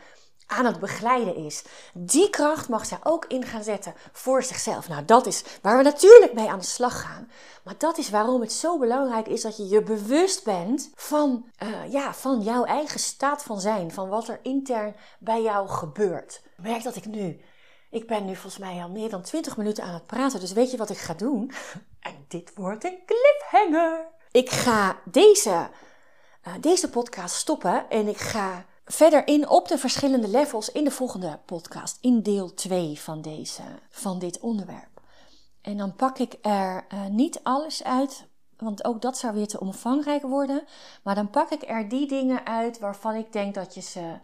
aan 0.52 0.66
het 0.66 0.80
begeleiden 0.80 1.36
is. 1.36 1.64
Die 1.94 2.30
kracht 2.30 2.70
mag 2.70 2.86
zij 2.86 2.98
ook 3.04 3.26
in 3.26 3.46
gaan 3.46 3.64
zetten 3.64 3.94
voor 4.12 4.44
zichzelf. 4.44 4.88
Nou, 4.88 5.06
dat 5.06 5.26
is 5.26 5.44
waar 5.62 5.78
we 5.78 5.84
natuurlijk 5.84 6.34
mee 6.34 6.50
aan 6.50 6.60
de 6.60 6.66
slag 6.66 7.02
gaan. 7.02 7.32
Maar 7.64 7.76
dat 7.78 7.98
is 7.98 8.10
waarom 8.10 8.42
het 8.42 8.52
zo 8.52 8.80
belangrijk 8.80 9.28
is 9.28 9.42
dat 9.42 9.58
je 9.58 9.68
je 9.68 9.84
bewust 9.84 10.44
bent 10.44 10.92
van, 10.96 11.46
uh, 11.64 11.92
ja, 11.92 12.14
van 12.14 12.42
jouw 12.42 12.64
eigen 12.64 13.00
staat 13.00 13.44
van 13.44 13.62
zijn. 13.62 13.92
Van 13.92 14.10
wat 14.10 14.28
er 14.28 14.40
intern 14.42 14.96
bij 15.20 15.42
jou 15.42 15.68
gebeurt. 15.68 16.42
Merk 16.58 16.84
dat 16.84 16.96
ik 16.96 17.06
nu. 17.06 17.42
Ik 17.90 18.08
ben 18.08 18.26
nu 18.26 18.36
volgens 18.36 18.58
mij 18.58 18.82
al 18.82 18.90
meer 18.90 19.10
dan 19.10 19.22
20 19.22 19.58
minuten 19.58 19.84
aan 19.84 19.94
het 19.94 20.06
praten. 20.06 20.40
Dus 20.40 20.54
weet 20.54 20.72
je 20.72 20.78
wat 20.78 20.90
ik 20.90 20.98
ga 20.98 21.14
doen? 21.14 21.52
En 22.00 22.26
dit 22.28 22.52
wordt 22.56 22.84
een 22.84 23.00
cliffhanger. 23.06 24.08
Ik 24.32 24.50
ga 24.50 24.98
deze, 25.06 25.70
uh, 26.48 26.54
deze 26.60 26.90
podcast 26.90 27.36
stoppen 27.36 27.90
en 27.90 28.08
ik 28.08 28.18
ga 28.18 28.66
verder 28.92 29.28
in 29.28 29.50
op 29.50 29.68
de 29.68 29.78
verschillende 29.78 30.28
levels 30.28 30.72
in 30.72 30.84
de 30.84 30.92
volgende 30.92 31.40
podcast, 31.46 31.98
in 32.02 32.22
deel 32.22 32.54
2 32.54 33.00
van, 33.00 33.22
deze, 33.22 33.62
van 33.90 34.20
dit 34.20 34.40
onderwerp. 34.40 35.02
En 35.62 35.78
dan 35.78 35.96
pak 35.96 36.18
ik 36.18 36.38
er 36.42 36.86
uh, 36.94 37.06
niet 37.06 37.40
alles 37.44 37.84
uit, 37.84 38.28
want 38.58 38.86
ook 38.86 39.02
dat 39.02 39.18
zou 39.18 39.34
weer 39.34 39.48
te 39.48 39.60
omvangrijk 39.60 40.22
worden. 40.22 40.64
Maar 41.04 41.16
dan 41.16 41.30
pak 41.30 41.50
ik 41.50 41.70
er 41.70 41.90
die 41.90 42.08
dingen 42.08 42.46
uit 42.46 42.80
waarvan 42.80 43.16
ik 43.16 43.32
denk 43.32 43.54
dat 43.54 43.74
je 43.74 43.82
ze 43.82 44.18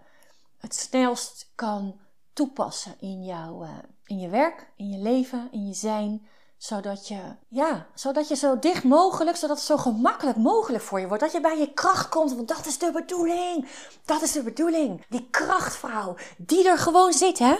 het 0.58 0.75
snelst 0.75 1.51
kan 1.56 1.99
toepassen 2.34 2.95
in, 2.99 3.23
jouw, 3.23 3.63
uh, 3.63 3.69
in 4.06 4.19
je 4.19 4.30
werk, 4.30 4.71
in 4.75 4.89
je 4.89 4.97
leven, 4.97 5.47
in 5.51 5.67
je 5.67 5.73
zijn 5.73 6.27
zodat 6.58 7.08
je, 7.08 7.20
ja, 7.48 7.88
zodat 7.93 8.28
je 8.28 8.36
zo 8.36 8.60
dicht 8.60 8.84
mogelijk, 8.84 9.38
zodat 9.38 9.58
het 9.58 9.65
zo 9.65 9.78
gemakkelijk 9.78 10.38
mogelijk 10.38 10.84
voor 10.84 11.00
je 11.00 11.08
wordt. 11.08 11.24
Dat 11.24 11.32
je 11.32 11.41
bij 11.41 11.58
je 11.58 11.74
kracht 11.74 12.10
komt, 12.10 12.36
want 12.36 12.48
dat 12.48 12.65
is 12.65 12.78
de 12.78 12.91
bedoeling. 12.91 13.67
Dat 14.06 14.22
is 14.22 14.32
de 14.32 14.43
bedoeling. 14.43 15.06
Die 15.10 15.28
krachtvrouw, 15.32 16.15
die 16.38 16.70
er 16.70 16.78
gewoon 16.78 17.13
zit, 17.13 17.39
hè. 17.39 17.56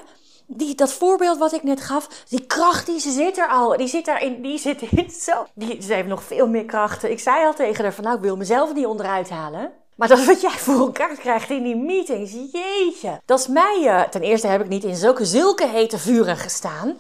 Die, 0.50 0.76
dat 0.76 0.94
voorbeeld 0.94 1.38
wat 1.38 1.54
ik 1.54 1.64
net 1.64 1.82
gaf, 1.82 2.24
die 2.30 2.46
kracht 2.46 2.86
die 2.86 3.00
ze 3.00 3.12
zit 3.12 3.38
er 3.38 3.48
al. 3.48 3.78
Die 3.78 3.88
zit 3.88 4.06
daarin, 4.06 4.42
die 4.42 4.60
zit 4.60 4.82
in 4.82 5.10
zo. 5.28 5.46
Die, 5.54 5.82
ze 5.82 5.94
heeft 5.94 6.08
nog 6.08 6.24
veel 6.24 6.48
meer 6.48 6.66
krachten. 6.66 7.12
Ik 7.12 7.20
zei 7.20 7.46
al 7.46 7.54
tegen 7.54 7.84
haar 7.84 7.94
van 7.94 8.04
nou, 8.04 8.16
ik 8.16 8.22
wil 8.22 8.38
mezelf 8.38 8.74
niet 8.74 8.86
onderuit 8.86 9.30
halen. 9.30 9.72
Maar 9.96 10.08
dat 10.08 10.26
wat 10.26 10.42
jij 10.42 10.50
voor 10.50 10.80
elkaar 10.80 11.16
krijgt 11.16 11.50
in 11.50 11.64
die 11.64 11.76
meetings, 11.76 12.32
jeetje. 12.52 13.22
Dat 13.26 13.40
is 13.40 13.48
mij, 13.48 13.80
uh, 13.84 14.02
ten 14.02 14.22
eerste 14.22 14.48
heb 14.48 14.62
ik 14.62 14.68
niet 14.68 14.84
in 14.84 14.96
zulke, 14.96 15.26
zulke 15.26 15.68
hete 15.68 15.98
vuren 15.98 16.38
gestaan. 16.38 16.98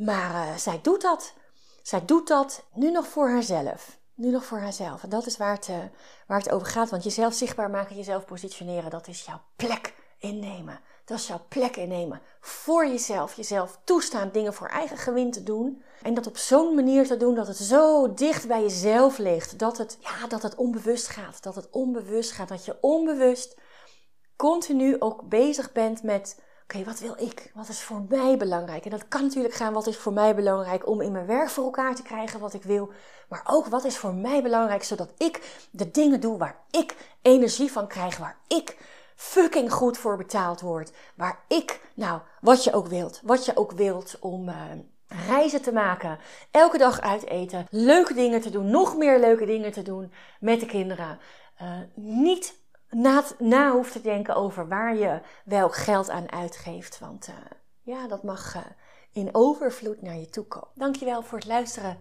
Maar 0.00 0.46
uh, 0.46 0.56
zij 0.56 0.80
doet 0.82 1.02
dat. 1.02 1.32
Zij 1.82 2.04
doet 2.04 2.28
dat 2.28 2.64
nu 2.74 2.90
nog 2.90 3.06
voor 3.06 3.28
haarzelf. 3.28 3.98
Nu 4.14 4.30
nog 4.30 4.44
voor 4.44 4.58
haarzelf. 4.58 5.02
En 5.02 5.08
dat 5.08 5.26
is 5.26 5.36
waar 5.36 5.54
het, 5.54 5.68
uh, 5.68 5.76
waar 6.26 6.38
het 6.38 6.50
over 6.50 6.66
gaat. 6.66 6.90
Want 6.90 7.04
jezelf 7.04 7.34
zichtbaar 7.34 7.70
maken, 7.70 7.96
jezelf 7.96 8.24
positioneren, 8.24 8.90
dat 8.90 9.08
is 9.08 9.24
jouw 9.24 9.40
plek 9.56 9.94
innemen. 10.18 10.80
Dat 11.04 11.18
is 11.18 11.26
jouw 11.26 11.44
plek 11.48 11.76
innemen 11.76 12.20
voor 12.40 12.86
jezelf. 12.86 13.34
Jezelf 13.34 13.80
toestaan 13.84 14.30
dingen 14.32 14.54
voor 14.54 14.68
eigen 14.68 14.96
gewin 14.96 15.30
te 15.30 15.42
doen. 15.42 15.82
En 16.02 16.14
dat 16.14 16.26
op 16.26 16.36
zo'n 16.36 16.74
manier 16.74 17.06
te 17.06 17.16
doen 17.16 17.34
dat 17.34 17.46
het 17.46 17.56
zo 17.56 18.14
dicht 18.14 18.46
bij 18.48 18.62
jezelf 18.62 19.18
ligt. 19.18 19.58
Dat 19.58 19.78
het, 19.78 19.98
ja, 20.00 20.26
dat 20.26 20.42
het 20.42 20.54
onbewust 20.54 21.08
gaat. 21.08 21.42
Dat 21.42 21.54
het 21.54 21.70
onbewust 21.70 22.32
gaat. 22.32 22.48
Dat 22.48 22.64
je 22.64 22.78
onbewust 22.80 23.56
continu 24.36 24.96
ook 24.98 25.28
bezig 25.28 25.72
bent 25.72 26.02
met 26.02 26.36
Oké, 26.74 26.84
wat 26.84 27.00
wil 27.00 27.14
ik? 27.18 27.50
Wat 27.54 27.68
is 27.68 27.82
voor 27.82 28.04
mij 28.08 28.36
belangrijk? 28.36 28.84
En 28.84 28.90
dat 28.90 29.08
kan 29.08 29.22
natuurlijk 29.22 29.54
gaan, 29.54 29.72
wat 29.72 29.86
is 29.86 29.96
voor 29.96 30.12
mij 30.12 30.34
belangrijk 30.34 30.86
om 30.86 31.00
in 31.00 31.12
mijn 31.12 31.26
werk 31.26 31.48
voor 31.48 31.64
elkaar 31.64 31.94
te 31.94 32.02
krijgen 32.02 32.40
wat 32.40 32.54
ik 32.54 32.62
wil. 32.62 32.90
Maar 33.28 33.42
ook, 33.44 33.66
wat 33.66 33.84
is 33.84 33.96
voor 33.96 34.14
mij 34.14 34.42
belangrijk 34.42 34.82
zodat 34.82 35.12
ik 35.16 35.66
de 35.70 35.90
dingen 35.90 36.20
doe 36.20 36.38
waar 36.38 36.56
ik 36.70 36.96
energie 37.22 37.72
van 37.72 37.86
krijg, 37.86 38.16
waar 38.16 38.38
ik 38.46 38.76
fucking 39.14 39.72
goed 39.72 39.98
voor 39.98 40.16
betaald 40.16 40.60
word. 40.60 40.92
Waar 41.14 41.44
ik, 41.48 41.80
nou, 41.94 42.20
wat 42.40 42.64
je 42.64 42.72
ook 42.72 42.86
wilt, 42.86 43.20
wat 43.24 43.44
je 43.44 43.56
ook 43.56 43.72
wilt 43.72 44.16
om 44.20 44.48
uh, 44.48 44.54
reizen 45.28 45.62
te 45.62 45.72
maken, 45.72 46.18
elke 46.50 46.78
dag 46.78 47.00
uit 47.00 47.26
eten, 47.26 47.66
leuke 47.70 48.14
dingen 48.14 48.40
te 48.40 48.50
doen, 48.50 48.70
nog 48.70 48.96
meer 48.96 49.20
leuke 49.20 49.46
dingen 49.46 49.72
te 49.72 49.82
doen 49.82 50.12
met 50.40 50.60
de 50.60 50.66
kinderen. 50.66 51.18
Uh, 51.62 51.68
niet 51.94 52.59
na, 52.90 53.24
na 53.38 53.72
hoeft 53.72 53.92
te 53.92 54.00
denken 54.00 54.34
over 54.34 54.68
waar 54.68 54.96
je 54.96 55.20
wel 55.44 55.68
geld 55.68 56.10
aan 56.10 56.32
uitgeeft. 56.32 56.98
Want 56.98 57.28
uh, 57.28 57.34
ja, 57.82 58.08
dat 58.08 58.22
mag 58.22 58.54
uh, 58.54 58.62
in 59.12 59.28
overvloed 59.32 60.02
naar 60.02 60.16
je 60.16 60.30
toe 60.30 60.44
komen. 60.44 60.68
Dankjewel 60.74 61.22
voor 61.22 61.38
het 61.38 61.46
luisteren. 61.46 61.98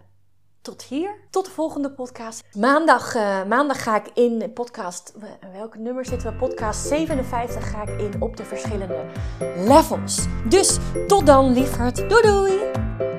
Tot 0.62 0.84
hier. 0.84 1.16
Tot 1.30 1.46
de 1.46 1.52
volgende 1.52 1.92
podcast. 1.92 2.44
Maandag, 2.54 3.16
uh, 3.16 3.44
maandag 3.44 3.84
ga 3.84 3.96
ik 3.96 4.08
in 4.14 4.54
podcast. 4.54 5.14
Welke 5.54 5.78
nummer 5.78 6.06
zitten 6.06 6.32
we? 6.32 6.38
Podcast 6.38 6.88
57 6.88 7.70
ga 7.70 7.82
ik 7.82 8.02
in 8.02 8.22
op 8.22 8.38
de 8.38 8.46
verschillende 8.46 9.06
levels. 9.56 10.26
Dus 10.50 10.78
tot 11.08 11.26
dan, 11.26 11.54
lieverd. 11.54 12.10
Doei 12.10 12.22
doei! 12.22 13.19